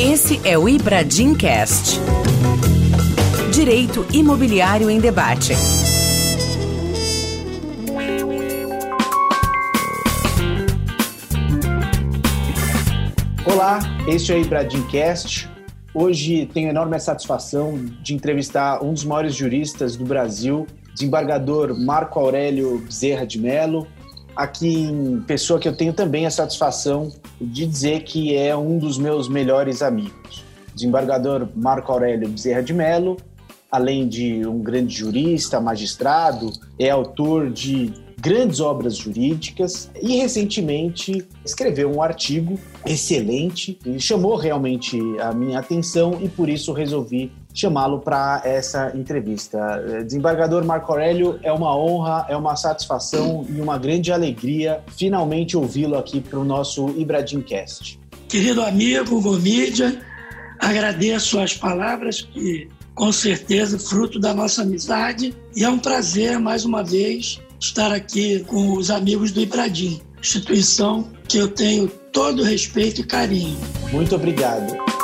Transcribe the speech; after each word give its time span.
Esse 0.00 0.40
é 0.48 0.56
o 0.56 0.68
Ibradim 0.68 1.34
Cast. 1.34 1.98
Direito 3.52 4.06
Imobiliário 4.12 4.88
em 4.88 5.00
Debate. 5.00 5.54
Olá, 13.44 13.80
este 14.06 14.30
é 14.30 14.36
o 14.36 14.40
Ibradim 14.40 14.82
Cast. 14.82 15.50
Hoje 15.92 16.46
tenho 16.54 16.68
enorme 16.68 16.96
satisfação 17.00 17.84
de 18.00 18.14
entrevistar 18.14 18.80
um 18.84 18.92
dos 18.92 19.04
maiores 19.04 19.34
juristas 19.34 19.96
do 19.96 20.04
Brasil, 20.04 20.64
desembargador 20.94 21.76
Marco 21.76 22.20
Aurélio 22.20 22.78
Bezerra 22.78 23.26
de 23.26 23.40
Mello, 23.40 23.84
aqui 24.38 24.84
em 24.84 25.20
pessoa 25.22 25.58
que 25.58 25.68
eu 25.68 25.74
tenho 25.74 25.92
também 25.92 26.24
a 26.24 26.30
satisfação 26.30 27.12
de 27.40 27.66
dizer 27.66 28.04
que 28.04 28.36
é 28.36 28.56
um 28.56 28.78
dos 28.78 28.96
meus 28.96 29.28
melhores 29.28 29.82
amigos. 29.82 30.44
Desembargador 30.72 31.48
Marco 31.56 31.90
Aurélio 31.90 32.28
Bezerra 32.28 32.62
de 32.62 32.72
Mello, 32.72 33.16
além 33.68 34.06
de 34.06 34.46
um 34.46 34.60
grande 34.60 34.94
jurista, 34.94 35.60
magistrado, 35.60 36.52
é 36.78 36.88
autor 36.88 37.50
de 37.50 37.92
grandes 38.20 38.60
obras 38.60 38.96
jurídicas 38.96 39.90
e 40.00 40.16
recentemente 40.16 41.26
escreveu 41.44 41.90
um 41.92 42.00
artigo 42.00 42.60
excelente 42.86 43.76
e 43.84 43.98
chamou 43.98 44.36
realmente 44.36 45.00
a 45.20 45.32
minha 45.32 45.58
atenção 45.58 46.16
e 46.20 46.28
por 46.28 46.48
isso 46.48 46.72
resolvi 46.72 47.32
chamá-lo 47.60 48.00
para 48.00 48.40
essa 48.44 48.92
entrevista. 48.94 49.58
Desembargador 50.04 50.64
Marco 50.64 50.92
Aurélio, 50.92 51.38
é 51.42 51.52
uma 51.52 51.76
honra, 51.76 52.24
é 52.28 52.36
uma 52.36 52.54
satisfação 52.54 53.44
e 53.48 53.60
uma 53.60 53.76
grande 53.76 54.12
alegria 54.12 54.80
finalmente 54.96 55.56
ouvi-lo 55.56 55.96
aqui 55.96 56.20
para 56.20 56.38
o 56.38 56.44
nosso 56.44 56.90
Ibradimcast. 56.96 57.98
Querido 58.28 58.62
amigo 58.62 59.20
Gomídia, 59.20 60.00
agradeço 60.60 61.40
as 61.40 61.54
palavras 61.54 62.22
que 62.22 62.68
com 62.94 63.10
certeza 63.12 63.78
fruto 63.78 64.18
da 64.18 64.34
nossa 64.34 64.62
amizade 64.62 65.34
e 65.54 65.64
é 65.64 65.68
um 65.68 65.78
prazer 65.78 66.38
mais 66.38 66.64
uma 66.64 66.82
vez 66.82 67.40
estar 67.60 67.92
aqui 67.92 68.40
com 68.44 68.72
os 68.72 68.90
amigos 68.90 69.32
do 69.32 69.40
Ibradim, 69.40 70.00
instituição 70.20 71.08
que 71.28 71.38
eu 71.38 71.48
tenho 71.48 71.88
todo 72.12 72.42
respeito 72.42 73.00
e 73.00 73.04
carinho. 73.04 73.58
Muito 73.92 74.14
obrigado. 74.14 74.97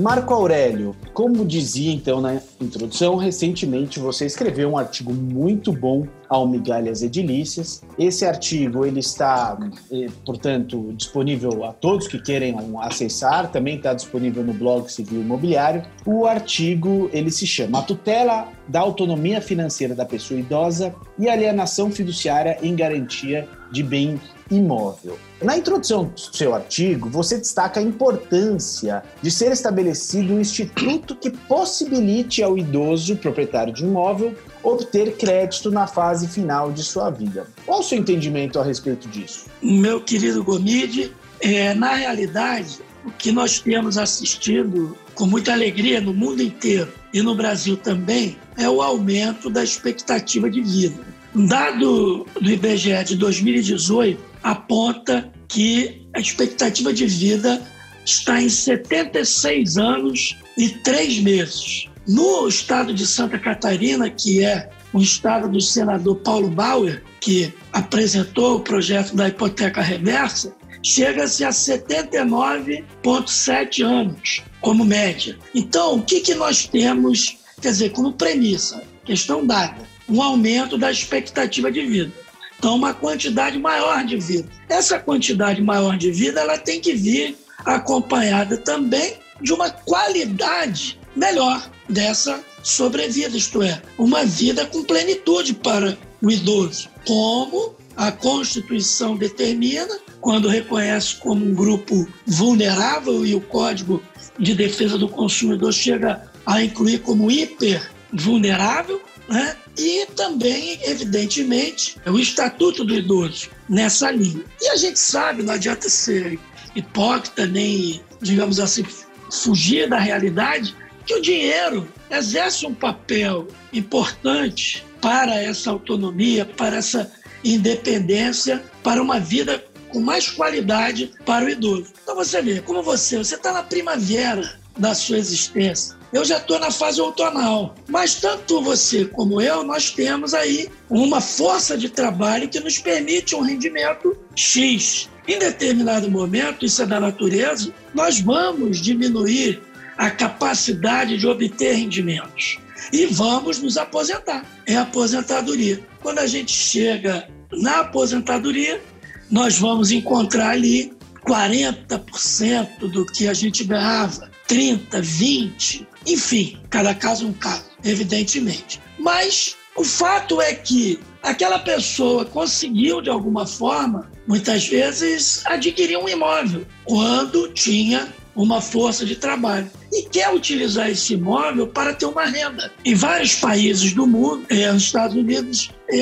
Marco 0.00 0.32
Aurélio, 0.32 0.96
como 1.12 1.44
dizia 1.44 1.92
então 1.92 2.22
na 2.22 2.40
introdução, 2.58 3.16
recentemente 3.16 4.00
você 4.00 4.24
escreveu 4.24 4.70
um 4.70 4.78
artigo 4.78 5.12
muito 5.12 5.72
bom 5.72 6.06
ao 6.30 6.46
Migalhas 6.46 7.02
Edilícias. 7.02 7.82
Esse 7.98 8.24
artigo 8.24 8.86
ele 8.86 9.00
está, 9.00 9.58
eh, 9.90 10.06
portanto, 10.24 10.94
disponível 10.96 11.64
a 11.64 11.72
todos 11.72 12.06
que 12.06 12.22
querem 12.22 12.54
acessar, 12.80 13.50
também 13.50 13.76
está 13.76 13.92
disponível 13.92 14.44
no 14.44 14.54
blog 14.54 14.90
Civil 14.90 15.20
Imobiliário. 15.20 15.82
O 16.06 16.24
artigo 16.26 17.10
ele 17.12 17.32
se 17.32 17.46
chama 17.46 17.80
A 17.80 17.82
tutela 17.82 18.48
da 18.68 18.78
autonomia 18.78 19.40
financeira 19.40 19.94
da 19.94 20.06
pessoa 20.06 20.38
idosa 20.38 20.94
e 21.18 21.28
alienação 21.28 21.90
fiduciária 21.90 22.56
em 22.62 22.76
garantia 22.76 23.48
de 23.72 23.82
bem 23.82 24.20
imóvel. 24.50 25.18
Na 25.42 25.56
introdução 25.56 26.04
do 26.04 26.36
seu 26.36 26.54
artigo, 26.54 27.08
você 27.08 27.38
destaca 27.38 27.80
a 27.80 27.82
importância 27.82 29.02
de 29.22 29.30
ser 29.30 29.52
estabelecido 29.52 30.34
um 30.34 30.40
instituto 30.40 31.16
que 31.16 31.30
possibilite 31.30 32.42
ao 32.42 32.58
idoso 32.58 33.16
proprietário 33.16 33.72
de 33.72 33.84
imóvel 33.84 34.34
obter 34.62 35.16
crédito 35.16 35.70
na 35.70 35.86
fase 35.86 36.19
final 36.28 36.72
de 36.72 36.82
sua 36.82 37.10
vida. 37.10 37.46
Qual 37.64 37.80
o 37.80 37.82
seu 37.82 37.98
entendimento 37.98 38.58
a 38.58 38.64
respeito 38.64 39.08
disso? 39.08 39.46
Meu 39.62 40.00
querido 40.00 40.42
Gomide, 40.42 41.12
é, 41.40 41.74
na 41.74 41.94
realidade, 41.94 42.78
o 43.04 43.10
que 43.10 43.32
nós 43.32 43.60
temos 43.60 43.96
assistido 43.96 44.96
com 45.14 45.26
muita 45.26 45.52
alegria 45.52 46.00
no 46.00 46.12
mundo 46.12 46.42
inteiro 46.42 46.92
e 47.12 47.22
no 47.22 47.34
Brasil 47.34 47.76
também 47.76 48.36
é 48.56 48.68
o 48.68 48.82
aumento 48.82 49.50
da 49.50 49.62
expectativa 49.64 50.50
de 50.50 50.60
vida. 50.60 51.00
Um 51.34 51.46
dado 51.46 52.26
do 52.40 52.50
IBGE 52.50 53.04
de 53.04 53.16
2018 53.16 54.20
aponta 54.42 55.30
que 55.48 56.06
a 56.14 56.20
expectativa 56.20 56.92
de 56.92 57.06
vida 57.06 57.62
está 58.04 58.40
em 58.40 58.48
76 58.48 59.76
anos 59.76 60.36
e 60.56 60.68
3 60.68 61.20
meses. 61.20 61.88
No 62.06 62.48
estado 62.48 62.92
de 62.92 63.06
Santa 63.06 63.38
Catarina, 63.38 64.10
que 64.10 64.42
é 64.42 64.68
o 64.92 65.00
estado 65.00 65.48
do 65.48 65.60
senador 65.60 66.16
Paulo 66.16 66.48
Bauer, 66.48 67.04
que 67.20 67.54
apresentou 67.72 68.56
o 68.56 68.60
projeto 68.60 69.14
da 69.14 69.28
hipoteca 69.28 69.80
reversa, 69.80 70.52
chega-se 70.82 71.44
a 71.44 71.50
79,7 71.50 73.84
anos 73.84 74.42
como 74.60 74.84
média. 74.84 75.38
Então, 75.54 75.94
o 75.96 76.02
que, 76.02 76.18
que 76.20 76.34
nós 76.34 76.66
temos, 76.66 77.38
quer 77.60 77.70
dizer, 77.70 77.90
como 77.90 78.12
premissa, 78.12 78.82
questão 79.04 79.46
dada, 79.46 79.88
um 80.08 80.20
aumento 80.22 80.76
da 80.76 80.90
expectativa 80.90 81.70
de 81.70 81.86
vida. 81.86 82.10
Então, 82.58 82.74
uma 82.76 82.92
quantidade 82.92 83.56
maior 83.58 84.04
de 84.04 84.16
vida. 84.18 84.48
Essa 84.68 84.98
quantidade 84.98 85.62
maior 85.62 85.96
de 85.96 86.10
vida 86.10 86.40
ela 86.40 86.58
tem 86.58 86.80
que 86.80 86.94
vir 86.94 87.38
acompanhada 87.64 88.58
também 88.58 89.14
de 89.40 89.52
uma 89.52 89.70
qualidade 89.70 90.98
melhor 91.16 91.70
dessa 91.88 92.44
sobrevida, 92.62 93.36
isto 93.36 93.62
é, 93.62 93.80
uma 93.98 94.24
vida 94.24 94.66
com 94.66 94.84
plenitude 94.84 95.54
para 95.54 95.96
o 96.22 96.30
idoso, 96.30 96.88
como 97.06 97.74
a 97.96 98.12
Constituição 98.12 99.16
determina, 99.16 99.98
quando 100.20 100.48
reconhece 100.48 101.16
como 101.16 101.44
um 101.44 101.54
grupo 101.54 102.06
vulnerável 102.26 103.24
e 103.24 103.34
o 103.34 103.40
Código 103.40 104.02
de 104.38 104.54
Defesa 104.54 104.98
do 104.98 105.08
Consumidor 105.08 105.72
chega 105.72 106.30
a 106.44 106.62
incluir 106.62 107.00
como 107.00 107.30
hiper 107.30 107.90
vulnerável, 108.12 109.00
né? 109.28 109.56
e 109.78 110.06
também, 110.16 110.78
evidentemente, 110.82 111.96
o 112.06 112.18
Estatuto 112.18 112.84
do 112.84 112.94
Idoso 112.94 113.48
nessa 113.68 114.10
linha. 114.10 114.44
E 114.60 114.68
a 114.68 114.76
gente 114.76 114.98
sabe, 114.98 115.42
não 115.42 115.54
adianta 115.54 115.88
ser 115.88 116.38
hipócrita 116.74 117.46
nem, 117.46 118.00
digamos 118.20 118.60
assim, 118.60 118.84
fugir 119.30 119.88
da 119.88 119.98
realidade, 119.98 120.74
que 121.06 121.14
o 121.14 121.22
dinheiro 121.22 121.88
exerce 122.10 122.66
um 122.66 122.74
papel 122.74 123.48
importante 123.72 124.84
para 125.00 125.34
essa 125.34 125.70
autonomia, 125.70 126.44
para 126.44 126.76
essa 126.76 127.10
independência, 127.42 128.62
para 128.82 129.02
uma 129.02 129.18
vida 129.18 129.64
com 129.88 130.00
mais 130.00 130.28
qualidade 130.28 131.12
para 131.24 131.44
o 131.44 131.48
idoso. 131.48 131.86
Então 132.02 132.14
você 132.14 132.40
vê, 132.40 132.60
como 132.60 132.82
você, 132.82 133.18
você 133.18 133.34
está 133.34 133.52
na 133.52 133.62
primavera 133.62 134.58
da 134.78 134.94
sua 134.94 135.18
existência. 135.18 135.98
Eu 136.12 136.24
já 136.24 136.38
estou 136.38 136.58
na 136.58 136.70
fase 136.70 137.00
outonal. 137.00 137.74
Mas 137.88 138.16
tanto 138.16 138.62
você 138.62 139.04
como 139.04 139.40
eu, 139.40 139.62
nós 139.62 139.90
temos 139.90 140.34
aí 140.34 140.68
uma 140.88 141.20
força 141.20 141.76
de 141.76 141.88
trabalho 141.88 142.48
que 142.48 142.58
nos 142.60 142.78
permite 142.78 143.34
um 143.34 143.42
rendimento 143.42 144.16
X. 144.34 145.08
Em 145.28 145.38
determinado 145.38 146.10
momento, 146.10 146.66
isso 146.66 146.82
é 146.82 146.86
da 146.86 146.98
natureza, 146.98 147.72
nós 147.94 148.20
vamos 148.20 148.80
diminuir 148.80 149.62
a 150.00 150.10
capacidade 150.10 151.18
de 151.18 151.26
obter 151.26 151.74
rendimentos 151.74 152.58
e 152.90 153.04
vamos 153.04 153.60
nos 153.60 153.76
aposentar. 153.76 154.46
É 154.66 154.74
a 154.74 154.82
aposentadoria. 154.82 155.78
Quando 156.00 156.20
a 156.20 156.26
gente 156.26 156.52
chega 156.52 157.28
na 157.52 157.80
aposentadoria, 157.80 158.82
nós 159.30 159.58
vamos 159.58 159.90
encontrar 159.90 160.52
ali 160.52 160.90
40% 161.28 162.90
do 162.90 163.04
que 163.04 163.28
a 163.28 163.34
gente 163.34 163.62
ganhava 163.62 164.30
30, 164.48 165.02
20, 165.02 165.86
enfim, 166.06 166.58
cada 166.70 166.94
caso 166.94 167.26
um 167.26 167.34
caso, 167.34 167.66
evidentemente. 167.84 168.80
Mas 168.98 169.54
o 169.76 169.84
fato 169.84 170.40
é 170.40 170.54
que 170.54 170.98
aquela 171.22 171.58
pessoa 171.58 172.24
conseguiu, 172.24 173.02
de 173.02 173.10
alguma 173.10 173.46
forma, 173.46 174.10
muitas 174.26 174.66
vezes, 174.66 175.44
adquirir 175.44 175.98
um 175.98 176.08
imóvel 176.08 176.66
quando 176.86 177.52
tinha 177.52 178.08
uma 178.42 178.60
força 178.60 179.04
de 179.04 179.16
trabalho 179.16 179.70
e 179.92 180.02
quer 180.02 180.32
utilizar 180.32 180.88
esse 180.88 181.14
imóvel 181.14 181.66
para 181.66 181.92
ter 181.92 182.06
uma 182.06 182.24
renda. 182.24 182.72
Em 182.84 182.94
vários 182.94 183.34
países 183.34 183.92
do 183.92 184.06
mundo, 184.06 184.46
é, 184.48 184.70
nos 184.72 184.84
Estados 184.84 185.16
Unidos, 185.16 185.70
é, 185.90 186.00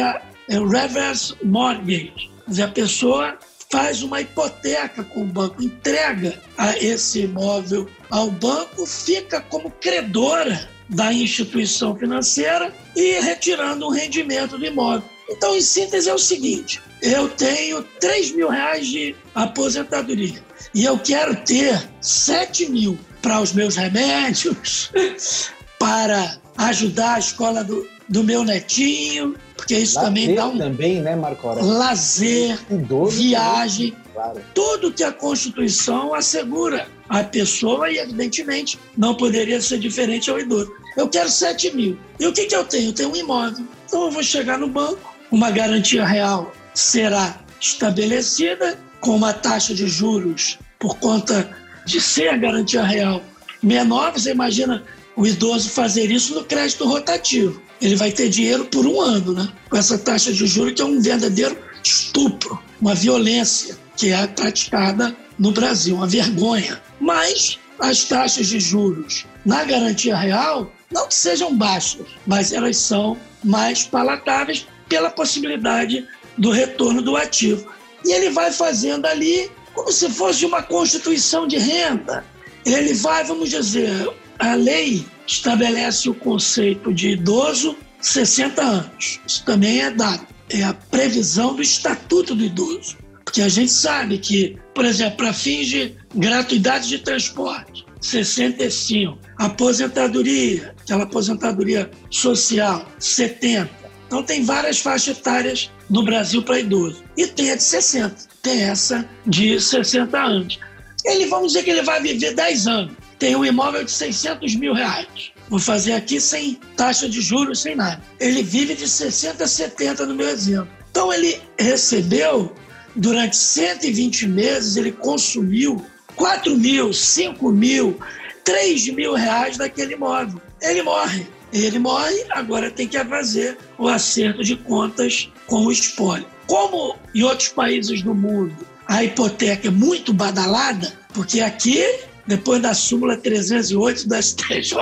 é 0.49 0.61
o 0.61 0.69
reverse 0.69 1.35
mortgage. 1.43 2.31
Dizer, 2.47 2.63
a 2.63 2.69
pessoa 2.69 3.39
faz 3.71 4.03
uma 4.03 4.21
hipoteca 4.21 5.03
com 5.05 5.23
o 5.23 5.27
banco, 5.27 5.63
entrega 5.63 6.41
a 6.57 6.79
esse 6.79 7.23
imóvel 7.23 7.89
ao 8.11 8.31
banco, 8.31 8.87
fica 8.87 9.41
como 9.41 9.71
credora 9.71 10.69
da 10.89 11.13
instituição 11.13 11.95
financeira 11.97 12.73
e 12.97 13.21
retirando 13.21 13.87
um 13.87 13.91
rendimento 13.91 14.57
do 14.57 14.65
imóvel. 14.65 15.05
Então, 15.29 15.55
em 15.55 15.61
síntese, 15.61 16.09
é 16.09 16.15
o 16.15 16.19
seguinte: 16.19 16.81
eu 17.03 17.29
tenho 17.29 17.83
3 18.01 18.33
mil 18.33 18.49
reais 18.49 18.87
de 18.87 19.15
aposentadoria 19.35 20.48
e 20.75 20.85
eu 20.85 20.99
quero 20.99 21.37
ter 21.37 21.89
7 22.01 22.71
mil 22.71 22.99
para 23.23 23.41
os 23.41 23.53
meus 23.53 23.77
remédios, 23.77 24.91
para 25.79 26.39
ajudar 26.57 27.15
a 27.15 27.19
escola 27.19 27.63
do, 27.65 27.87
do 28.09 28.25
meu 28.25 28.45
netinho, 28.45 29.35
porque 29.57 29.77
isso 29.77 29.97
lazer 29.97 30.09
também 30.09 30.35
dá 30.35 30.47
um. 30.47 30.59
também, 30.59 31.01
né, 31.01 31.15
Marco 31.15 31.49
Aurélio? 31.49 31.71
Lazer, 31.71 32.59
Idoso 32.71 33.17
viagem, 33.19 33.97
claro. 34.13 34.41
tudo 34.55 34.93
que 34.93 35.05
a 35.05 35.13
Constituição 35.13 36.15
assegura 36.15 36.89
à 37.09 37.23
pessoa 37.23 37.91
e, 37.91 37.99
evidentemente, 37.99 38.79
não 38.97 39.15
poderia 39.15 39.61
ser 39.61 39.79
diferente 39.79 40.31
ao 40.31 40.39
idoso. 40.39 40.73
Eu 40.97 41.09
quero 41.09 41.29
7 41.29 41.75
mil. 41.75 41.99
E 42.19 42.27
o 42.27 42.33
que, 42.33 42.47
que 42.47 42.57
eu 42.57 42.65
tenho? 42.65 42.89
Eu 42.91 42.93
tenho 42.93 43.13
um 43.13 43.17
imóvel. 43.17 43.65
Então 43.87 44.05
eu 44.07 44.11
vou 44.11 44.23
chegar 44.23 44.59
no 44.59 44.69
banco, 44.69 45.15
uma 45.31 45.51
garantia 45.51 46.05
real 46.05 46.53
será 46.75 47.39
estabelecida 47.61 48.79
com 49.01 49.17
uma 49.17 49.33
taxa 49.33 49.75
de 49.75 49.87
juros 49.87 50.59
por 50.79 50.97
conta 50.99 51.49
de 51.85 52.01
ser 52.01 52.29
a 52.29 52.37
garantia 52.37 52.83
real 52.83 53.23
menor. 53.63 54.13
Você 54.13 54.31
imagina 54.31 54.85
o 55.17 55.27
idoso 55.27 55.71
fazer 55.71 56.11
isso 56.11 56.35
no 56.35 56.45
crédito 56.45 56.87
rotativo. 56.87 57.61
Ele 57.81 57.97
vai 57.97 58.11
ter 58.11 58.29
dinheiro 58.29 58.65
por 58.67 58.87
um 58.87 59.01
ano, 59.01 59.33
né? 59.33 59.49
Com 59.71 59.77
essa 59.77 59.99
taxa 59.99 60.33
de 60.33 60.47
juros 60.47 60.75
que 60.75 60.83
é 60.83 60.85
um 60.85 61.01
verdadeiro 61.01 61.57
estupro, 61.83 62.59
uma 62.81 62.95
violência 62.95 63.77
que 63.97 64.13
é 64.13 64.27
praticada 64.27 65.17
no 65.39 65.53
Brasil, 65.53 65.97
uma 65.97 66.07
vergonha. 66.07 66.81
Mas 67.01 67.59
as 67.79 68.05
taxas 68.05 68.49
de 68.49 68.61
juros 68.61 69.25
na 69.45 69.65
garantia 69.65 70.17
real 70.17 70.73
não 70.91 71.07
que 71.07 71.15
sejam 71.15 71.57
baixas, 71.57 72.07
mas 72.27 72.53
elas 72.53 72.77
são 72.79 73.17
mais 73.45 73.85
palatáveis 73.85 74.67
pela 74.89 75.11
possibilidade 75.11 76.07
do 76.37 76.51
retorno 76.51 77.03
do 77.03 77.17
ativo. 77.17 77.69
E 78.09 78.13
ele 78.13 78.31
vai 78.31 78.51
fazendo 78.51 79.05
ali 79.05 79.51
como 79.75 79.93
se 79.93 80.09
fosse 80.09 80.47
uma 80.47 80.63
constituição 80.63 81.47
de 81.47 81.59
renda. 81.59 82.25
Ele 82.65 82.95
vai, 82.95 83.23
vamos 83.23 83.51
dizer, 83.51 83.91
a 84.39 84.55
lei 84.55 85.05
estabelece 85.27 86.09
o 86.09 86.15
conceito 86.15 86.93
de 86.95 87.11
idoso 87.11 87.77
60 88.01 88.63
anos. 88.63 89.21
Isso 89.27 89.45
também 89.45 89.83
é 89.83 89.91
dado. 89.91 90.27
É 90.49 90.63
a 90.63 90.73
previsão 90.73 91.55
do 91.55 91.61
estatuto 91.61 92.35
do 92.35 92.45
idoso. 92.45 92.97
Porque 93.27 93.43
a 93.43 93.49
gente 93.51 93.71
sabe 93.71 94.17
que, 94.17 94.57
por 94.75 94.87
exemplo, 94.87 95.19
para 95.19 95.35
fins 95.35 95.67
de 95.67 95.95
gratuidade 96.15 96.89
de 96.89 97.01
transporte, 97.01 97.85
65. 98.01 99.19
Aposentadoria, 99.37 100.75
aquela 100.81 101.05
aposentadoria 101.05 101.91
social, 102.11 102.91
70. 102.99 103.71
Então 104.09 104.23
tem 104.23 104.43
várias 104.43 104.81
faixas 104.81 105.19
etárias 105.19 105.71
no 105.89 106.03
Brasil 106.03 106.43
para 106.43 106.59
idoso. 106.59 107.05
E 107.17 107.27
tem 107.27 107.53
a 107.53 107.57
de 107.57 107.63
60, 107.63 108.17
tem 108.43 108.63
essa 108.63 109.09
de 109.27 109.61
60 109.61 110.19
anos. 110.19 110.59
Ele, 111.05 111.27
vamos 111.27 111.53
dizer 111.53 111.63
que 111.63 111.71
ele 111.71 111.83
vai 111.83 112.03
viver 112.03 112.35
10 112.35 112.67
anos. 112.67 112.93
Tem 113.19 113.37
um 113.37 113.45
imóvel 113.45 113.85
de 113.85 113.91
600 113.91 114.55
mil 114.57 114.73
reais. 114.73 115.33
Vou 115.51 115.59
fazer 115.59 115.93
aqui 115.93 116.21
sem 116.21 116.59
taxa 116.77 117.09
de 117.09 117.21
juros, 117.21 117.61
sem 117.61 117.77
nada. 117.77 118.03
Ele 118.19 118.43
vive 118.43 118.75
de 118.75 118.89
60 118.89 119.45
a 119.45 119.47
70 119.47 120.07
no 120.07 120.15
meu 120.15 120.29
exemplo. 120.29 120.69
Então 120.91 121.13
ele 121.13 121.41
recebeu, 121.59 122.55
durante 122.97 123.37
120 123.37 124.27
meses, 124.27 124.77
ele 124.77 124.93
consumiu 124.93 125.85
4 126.17 126.57
mil, 126.57 126.93
5 126.93 127.51
mil, 127.51 127.99
3 128.45 128.89
mil 128.89 129.15
reais 129.15 129.59
daquele 129.59 129.95
imóvel. 129.95 130.41
Ele 130.63 130.83
morre. 130.83 131.27
Ele 131.53 131.79
morre, 131.79 132.25
agora 132.31 132.71
tem 132.71 132.87
que 132.87 133.03
fazer 133.05 133.57
o 133.79 133.89
acerto 133.89 134.43
de 134.43 134.57
contas 134.57 135.31
com 135.47 135.67
o 135.67 135.73
espólio. 135.73 136.27
Como 136.47 136.97
em 137.15 137.23
outros 137.23 137.49
países 137.49 138.03
do 138.03 138.15
mundo 138.15 138.55
a 138.89 139.05
hipoteca 139.05 139.69
é 139.69 139.71
muito 139.71 140.15
badalada, 140.15 140.91
porque 141.13 141.41
aqui, 141.41 141.85
depois 142.27 142.63
da 142.63 142.73
súmula 142.73 143.19
308 143.19 144.09
da 144.09 144.21
STJ, 144.21 144.79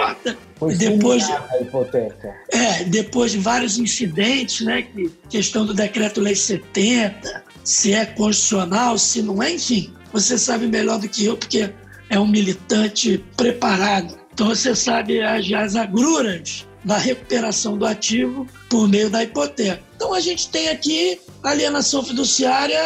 Foi 0.55 0.75
depois 0.77 1.27
de, 1.27 1.33
a 1.33 1.61
hipoteca. 1.61 2.35
É, 2.51 2.85
depois 2.85 3.33
de 3.33 3.39
vários 3.39 3.79
incidentes, 3.79 4.65
né, 4.65 4.83
que 4.83 5.11
questão 5.29 5.67
do 5.67 5.75
decreto 5.75 6.21
lei 6.21 6.37
70, 6.37 7.43
se 7.65 7.93
é 7.93 8.07
constitucional, 8.07 8.97
se 8.97 9.23
não 9.23 9.43
é, 9.43 9.55
enfim, 9.55 9.93
você 10.13 10.39
sabe 10.39 10.69
melhor 10.69 11.01
do 11.01 11.09
que 11.09 11.25
eu, 11.27 11.37
porque 11.37 11.69
é 12.09 12.19
um 12.19 12.29
militante 12.29 13.23
preparado. 13.37 14.17
Então 14.37 14.49
você 14.49 14.75
sabe 14.75 15.23
as, 15.23 15.51
as 15.51 15.77
agruras 15.77 16.67
da 16.85 16.99
recuperação 16.99 17.79
do 17.79 17.87
ativo 17.87 18.47
por 18.69 18.87
meio 18.87 19.09
da 19.09 19.23
hipoteca. 19.23 19.81
Então 19.97 20.13
a 20.13 20.21
gente 20.21 20.51
tem 20.51 20.69
aqui 20.69 21.19
a 21.43 21.53
alienação 21.53 22.03
fiduciária 22.05 22.79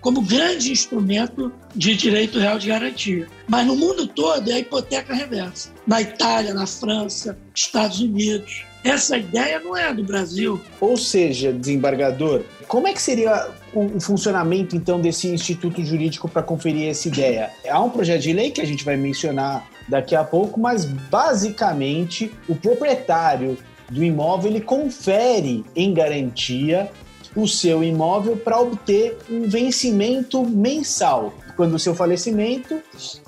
como 0.00 0.22
grande 0.22 0.70
instrumento 0.70 1.52
de 1.74 1.96
direito 1.96 2.38
real 2.38 2.56
de 2.56 2.68
garantia. 2.68 3.26
Mas 3.48 3.66
no 3.66 3.74
mundo 3.74 4.06
todo 4.06 4.48
é 4.48 4.54
a 4.54 4.58
hipoteca 4.60 5.12
reversa. 5.12 5.70
Na 5.88 6.00
Itália, 6.00 6.54
na 6.54 6.68
França, 6.68 7.36
Estados 7.52 7.98
Unidos. 7.98 8.62
Essa 8.84 9.18
ideia 9.18 9.58
não 9.58 9.76
é 9.76 9.92
do 9.92 10.04
Brasil. 10.04 10.60
Ou 10.80 10.96
seja, 10.96 11.52
desembargador, 11.52 12.44
como 12.68 12.86
é 12.86 12.92
que 12.92 13.02
seria 13.02 13.48
o, 13.74 14.00
funcionamento 14.00 14.76
então 14.76 15.00
desse 15.00 15.26
instituto 15.26 15.84
jurídico 15.84 16.28
para 16.28 16.44
conferir 16.44 16.88
essa 16.88 17.08
ideia? 17.08 17.50
Há 17.68 17.80
um 17.80 17.90
projeto 17.90 18.22
de 18.22 18.32
lei 18.32 18.52
que 18.52 18.60
a 18.60 18.64
gente 18.64 18.84
vai 18.84 18.96
mencionar 18.96 19.68
daqui 19.88 20.14
a 20.14 20.24
pouco, 20.24 20.58
mas 20.58 20.84
basicamente 20.84 22.32
o 22.48 22.54
proprietário 22.54 23.56
do 23.90 24.02
imóvel 24.02 24.50
ele 24.50 24.60
confere 24.60 25.64
em 25.76 25.92
garantia 25.92 26.90
o 27.34 27.46
seu 27.48 27.82
imóvel 27.82 28.36
para 28.36 28.60
obter 28.60 29.16
um 29.30 29.48
vencimento 29.48 30.44
mensal. 30.44 31.34
Quando 31.56 31.74
o 31.74 31.78
seu 31.78 31.94
falecimento, 31.94 32.80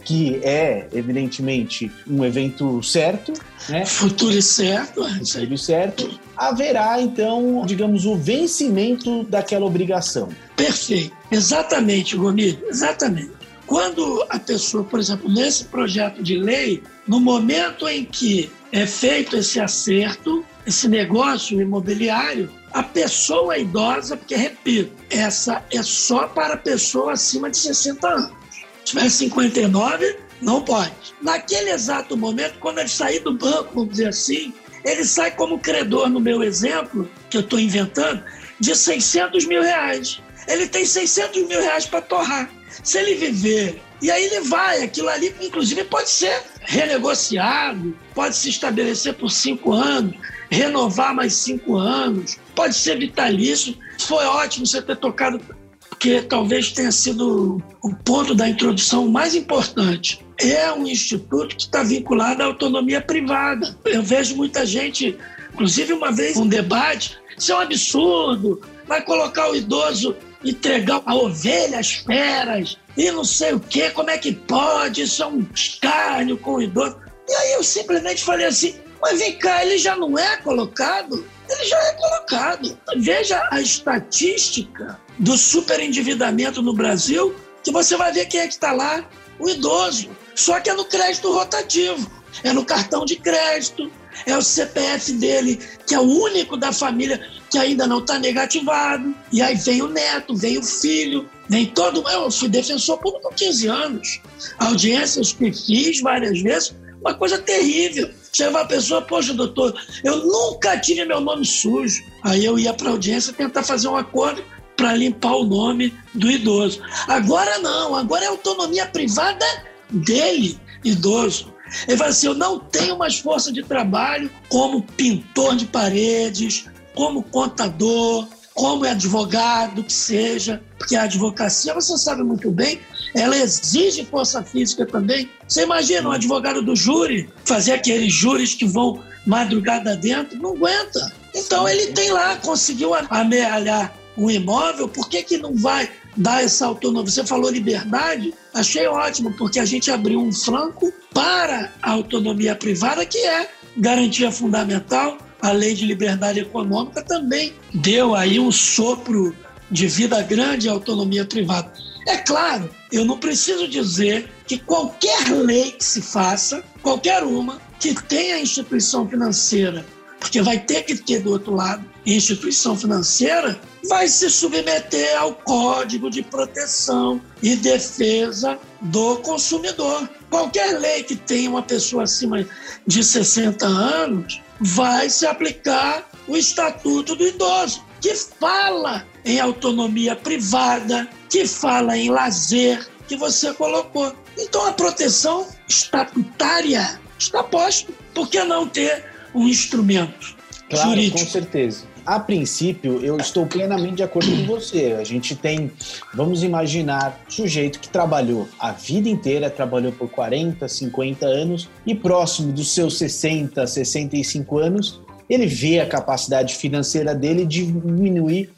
que 0.03 0.41
é 0.43 0.89
evidentemente 0.95 1.93
um 2.09 2.25
evento 2.25 2.83
certo, 2.83 3.35
né? 3.69 3.85
Futuro 3.85 4.41
certo. 4.41 5.05
Futuro 5.05 5.59
certo. 5.59 6.21
Haverá 6.35 7.01
então, 7.01 7.63
digamos, 7.67 8.07
o 8.07 8.17
vencimento 8.17 9.25
daquela 9.25 9.67
obrigação. 9.67 10.31
Perfeito. 10.57 11.15
Exatamente, 11.31 12.17
Gomi. 12.17 12.59
Exatamente. 12.67 13.31
Quando 13.67 14.25
a 14.29 14.39
pessoa, 14.39 14.85
por 14.85 15.01
exemplo, 15.01 15.31
nesse 15.31 15.65
projeto 15.65 16.23
de 16.23 16.37
lei, 16.37 16.83
no 17.07 17.19
momento 17.19 17.89
em 17.89 18.05
que 18.05 18.51
é 18.73 18.87
feito 18.87 19.37
esse 19.37 19.59
acerto, 19.59 20.45
esse 20.67 20.89
negócio 20.89 21.61
imobiliário, 21.61 22.51
a 22.73 22.83
pessoa 22.83 23.57
idosa, 23.57 24.17
porque, 24.17 24.35
repito, 24.35 24.93
essa 25.09 25.65
é 25.71 25.83
só 25.83 26.27
para 26.27 26.57
pessoa 26.57 27.13
acima 27.13 27.49
de 27.51 27.57
60 27.57 28.09
anos. 28.09 28.33
Se 28.51 28.65
tiver 28.85 29.09
59, 29.09 30.19
não 30.43 30.63
pode. 30.63 30.93
Naquele 31.23 31.71
exato 31.71 32.17
momento, 32.17 32.59
quando 32.59 32.81
ele 32.81 32.89
sair 32.89 33.21
do 33.21 33.33
banco, 33.33 33.71
vamos 33.75 33.91
dizer 33.91 34.09
assim, 34.09 34.53
ele 34.85 35.05
sai 35.05 35.31
como 35.31 35.59
credor, 35.59 36.11
no 36.11 36.21
meu 36.21 36.43
exemplo, 36.43 37.09
que 37.31 37.37
eu 37.37 37.41
estou 37.41 37.59
inventando, 37.59 38.23
de 38.61 38.75
600 38.75 39.47
mil 39.47 39.63
reais. 39.63 40.21
Ele 40.47 40.67
tem 40.67 40.85
600 40.85 41.47
mil 41.47 41.61
reais 41.61 41.87
para 41.87 42.03
torrar. 42.03 42.51
Se 42.83 42.99
ele 42.99 43.15
viver, 43.15 43.81
e 44.03 44.11
aí 44.11 44.25
ele 44.25 44.41
vai, 44.41 44.83
aquilo 44.83 45.09
ali, 45.09 45.35
inclusive, 45.41 45.85
pode 45.85 46.11
ser 46.11 46.43
renegociado, 46.61 47.97
pode 48.15 48.37
se 48.37 48.49
estabelecer 48.51 49.15
por 49.15 49.31
cinco 49.31 49.73
anos, 49.73 50.15
renovar 50.51 51.15
mais 51.15 51.35
cinco 51.35 51.77
anos, 51.77 52.39
pode 52.55 52.75
ser 52.75 52.99
vitalício. 52.99 53.77
Foi 54.01 54.25
ótimo 54.25 54.67
você 54.67 54.83
ter 54.83 54.97
tocado, 54.97 55.41
porque 55.89 56.21
talvez 56.23 56.73
tenha 56.73 56.93
sido 56.93 57.63
o 57.83 57.95
ponto 58.05 58.35
da 58.35 58.49
introdução 58.49 59.09
mais 59.09 59.35
importante. 59.35 60.25
É 60.39 60.73
um 60.73 60.87
instituto 60.87 61.57
que 61.57 61.63
está 61.63 61.83
vinculado 61.83 62.43
à 62.43 62.47
autonomia 62.47 63.01
privada. 63.01 63.77
Eu 63.85 64.03
vejo 64.03 64.37
muita 64.37 64.67
gente, 64.67 65.17
inclusive 65.53 65.93
uma 65.93 66.11
vez 66.11 66.37
um 66.37 66.47
debate, 66.47 67.17
isso 67.39 67.53
é 67.53 67.57
um 67.57 67.61
absurdo, 67.61 68.61
vai 68.87 69.03
colocar 69.03 69.51
o 69.51 69.57
idoso 69.57 70.17
entregar 70.45 71.03
a 71.07 71.15
ovelha 71.15 71.79
às 71.79 71.93
feras 71.93 72.79
e 72.97 73.11
não 73.11 73.25
sei 73.25 73.55
o 73.55 73.61
quê, 73.61 73.91
como 73.91 74.11
é 74.11 74.19
que 74.19 74.33
pode? 74.33 75.03
Isso 75.03 75.23
é 75.23 75.27
um 75.27 75.47
escárnio 75.55 76.37
com 76.37 76.57
o 76.57 76.63
idoso. 76.63 76.97
E 77.29 77.35
aí 77.35 77.53
eu 77.55 77.65
simplesmente 77.65 78.23
falei 78.23 78.47
assim, 78.47 78.75
mas 79.01 79.19
vem 79.19 79.39
cá, 79.39 79.65
ele 79.65 79.79
já 79.79 79.97
não 79.97 80.19
é 80.19 80.37
colocado? 80.39 81.27
Ele 81.49 81.65
já 81.65 81.79
é 81.79 81.93
colocado. 81.93 82.79
Veja 82.97 83.47
a 83.51 83.61
estatística 83.61 85.01
do 85.19 85.37
superendividamento 85.37 86.63
no 86.63 86.73
Brasil, 86.73 87.35
que 87.63 87.73
você 87.73 87.97
vai 87.97 88.13
ver 88.13 88.27
quem 88.27 88.41
é 88.41 88.47
que 88.47 88.55
está 88.55 88.73
lá, 88.73 89.09
o 89.39 89.49
idoso. 89.49 90.09
Só 90.35 90.61
que 90.61 90.71
é 90.71 90.75
no 90.75 90.85
crédito 90.85 91.33
rotativo, 91.33 92.11
é 92.43 92.53
no 92.53 92.65
cartão 92.65 93.05
de 93.05 93.17
crédito, 93.17 93.91
é 94.27 94.37
o 94.37 94.43
CPF 94.43 95.13
dele, 95.15 95.59
que 95.87 95.95
é 95.95 95.99
o 95.99 96.03
único 96.03 96.57
da 96.57 96.73
família 96.73 97.21
que 97.51 97.59
ainda 97.59 97.87
não 97.87 97.99
está 97.99 98.19
negativado. 98.19 99.15
E 99.33 99.41
aí 99.41 99.55
vem 99.55 99.83
o 99.83 99.89
neto, 99.89 100.35
vem 100.37 100.59
o 100.59 100.63
filho, 100.63 101.29
vem 101.49 101.67
todo. 101.67 102.03
Eu 102.09 102.31
fui 102.31 102.49
defensor 102.49 102.99
público 102.99 103.29
há 103.29 103.33
15 103.33 103.67
anos. 103.69 104.21
Audiências 104.59 105.33
que 105.33 105.53
fiz 105.53 106.01
várias 106.01 106.41
vezes, 106.41 106.75
uma 107.01 107.15
coisa 107.15 107.39
terrível. 107.39 108.11
Chega 108.33 108.51
uma 108.51 108.67
pessoa, 108.67 109.01
poxa, 109.03 109.33
doutor, 109.33 109.75
eu 110.03 110.27
nunca 110.27 110.77
tive 110.79 111.05
meu 111.05 111.21
nome 111.21 111.47
sujo. 111.47 112.03
Aí 112.25 112.45
eu 112.45 112.59
ia 112.59 112.73
para 112.75 112.89
a 112.89 112.93
audiência 112.93 113.33
tentar 113.33 113.63
fazer 113.63 113.87
um 113.87 113.97
acordo 113.97 114.43
para 114.77 114.95
limpar 114.95 115.37
o 115.37 115.45
nome 115.45 115.95
do 116.15 116.29
idoso. 116.31 116.81
Agora 117.07 117.59
não, 117.61 117.95
agora 117.95 118.25
é 118.25 118.29
autonomia 118.29 118.87
privada 118.87 119.47
dele, 119.91 120.59
idoso. 120.85 121.54
Ele 121.89 121.97
fala 121.97 122.11
assim: 122.11 122.27
eu 122.27 122.35
não 122.35 122.59
tenho 122.59 122.97
mais 122.97 123.19
força 123.19 123.53
de 123.53 123.63
trabalho 123.63 124.31
como 124.49 124.83
pintor 124.83 125.57
de 125.57 125.67
paredes, 125.67 126.67
como 126.95 127.23
contador, 127.23 128.29
como 128.55 128.85
advogado, 128.85 129.83
que 129.83 129.93
seja, 129.93 130.63
porque 130.79 130.95
a 130.95 131.03
advocacia, 131.03 131.75
você 131.75 131.99
sabe 131.99 132.23
muito 132.23 132.51
bem, 132.51 132.81
ela 133.15 133.37
exige 133.37 134.05
força 134.05 134.43
física 134.43 134.87
também. 134.87 135.29
Você 135.47 135.63
imagina 135.63 136.09
um 136.09 136.13
advogado 136.13 136.63
do 136.63 136.77
júri 136.77 137.29
fazer 137.45 137.73
aqueles 137.73 138.13
júris 138.13 138.55
que 138.55 138.65
vão 138.65 139.03
madrugada 139.27 139.97
dentro? 139.97 140.39
Não 140.39 140.53
aguenta. 140.53 141.13
Então 141.35 141.69
ele 141.69 141.89
tem 141.89 142.13
lá, 142.13 142.37
conseguiu 142.37 142.95
amealhar 143.11 143.93
um 144.17 144.31
imóvel, 144.31 144.89
por 144.89 145.09
que, 145.09 145.23
que 145.25 145.37
não 145.37 145.57
vai 145.57 145.91
dar 146.17 146.43
essa 146.43 146.67
autonomia? 146.67 147.11
Você 147.11 147.25
falou 147.25 147.51
liberdade, 147.51 148.35
achei 148.53 148.87
ótimo, 148.87 149.33
porque 149.33 149.59
a 149.59 149.65
gente 149.65 149.91
abriu 149.91 150.21
um 150.21 150.33
flanco 150.33 150.93
para 151.13 151.73
a 151.83 151.93
autonomia 151.93 152.55
privada, 152.55 153.05
que 153.05 153.19
é 153.19 153.49
garantia 153.77 154.31
fundamental. 154.31 155.19
A 155.41 155.53
lei 155.53 155.75
de 155.75 155.85
liberdade 155.85 156.41
econômica 156.41 157.03
também 157.03 157.53
deu 157.73 158.15
aí 158.15 158.41
um 158.41 158.51
sopro 158.51 159.37
de 159.71 159.87
vida 159.87 160.23
grande 160.23 160.69
à 160.69 160.73
autonomia 160.73 161.25
privada. 161.25 161.73
É 162.07 162.17
claro, 162.19 162.71
eu 162.93 163.05
não 163.05 163.19
preciso 163.19 163.67
dizer 163.67 164.31
que 164.47 164.59
qualquer 164.59 165.31
lei 165.31 165.73
que 165.73 165.85
se 165.85 166.01
faça, 166.01 166.63
qualquer 166.83 167.23
uma, 167.23 167.61
que 167.81 167.95
tenha 167.95 168.41
instituição 168.41 169.09
financeira, 169.09 169.85
porque 170.19 170.41
vai 170.41 170.59
ter 170.59 170.83
que 170.83 170.95
ter 170.95 171.21
do 171.21 171.31
outro 171.31 171.55
lado 171.55 171.94
instituição 172.07 172.77
financeira, 172.77 173.59
vai 173.89 174.09
se 174.09 174.29
submeter 174.31 175.19
ao 175.19 175.35
Código 175.35 176.11
de 176.11 176.23
Proteção 176.23 177.21
e 177.43 177.57
Defesa 177.57 178.59
do 178.81 179.17
Consumidor. 179.19 180.09
Qualquer 180.31 180.79
lei 180.79 181.03
que 181.03 181.17
tenha 181.17 181.51
uma 181.51 181.63
pessoa 181.63 182.05
acima 182.05 182.47
de 182.87 183.05
60 183.05 183.67
anos 183.67 184.41
vai 184.61 185.09
se 185.09 185.27
aplicar 185.27 186.09
o 186.27 186.37
Estatuto 186.37 187.15
do 187.15 187.27
Idoso, 187.27 187.85
que 188.01 188.15
fala 188.15 189.07
em 189.25 189.41
autonomia 189.41 190.15
privada, 190.15 191.09
que 191.29 191.47
fala 191.47 191.97
em 191.97 192.11
lazer, 192.11 192.87
que 193.09 193.17
você 193.17 193.53
colocou. 193.55 194.15
Então 194.39 194.67
a 194.67 194.73
proteção 194.73 195.47
estatutária 195.69 197.01
está 197.19 197.43
posta. 197.43 197.93
Por 198.15 198.29
que 198.29 198.43
não 198.45 198.69
ter 198.69 199.05
um 199.35 199.49
instrumento 199.49 200.37
claro, 200.71 200.91
jurídico? 200.91 201.19
Com 201.19 201.27
certeza. 201.27 201.94
A 202.07 202.21
princípio, 202.21 203.01
eu 203.03 203.17
estou 203.17 203.47
plenamente 203.47 203.97
de 203.97 204.03
acordo 204.03 204.31
com 204.31 204.45
você. 204.45 204.97
A 205.01 205.05
gente 205.05 205.35
tem, 205.35 205.73
vamos 206.13 206.43
imaginar, 206.43 207.19
sujeito 207.29 207.81
que 207.81 207.89
trabalhou 207.89 208.47
a 208.59 208.73
vida 208.73 209.09
inteira, 209.09 209.49
trabalhou 209.49 209.91
por 209.91 210.11
40, 210.11 210.69
50 210.69 211.25
anos 211.25 211.69
e 211.87 211.95
próximo 211.95 212.53
dos 212.53 212.75
seus 212.75 212.99
60, 212.99 213.67
65 213.67 214.59
anos, 214.59 215.01
ele 215.29 215.47
vê 215.47 215.81
a 215.81 215.87
capacidade 215.87 216.55
financeira 216.55 217.15
dele 217.15 217.45
diminuir 217.47 218.51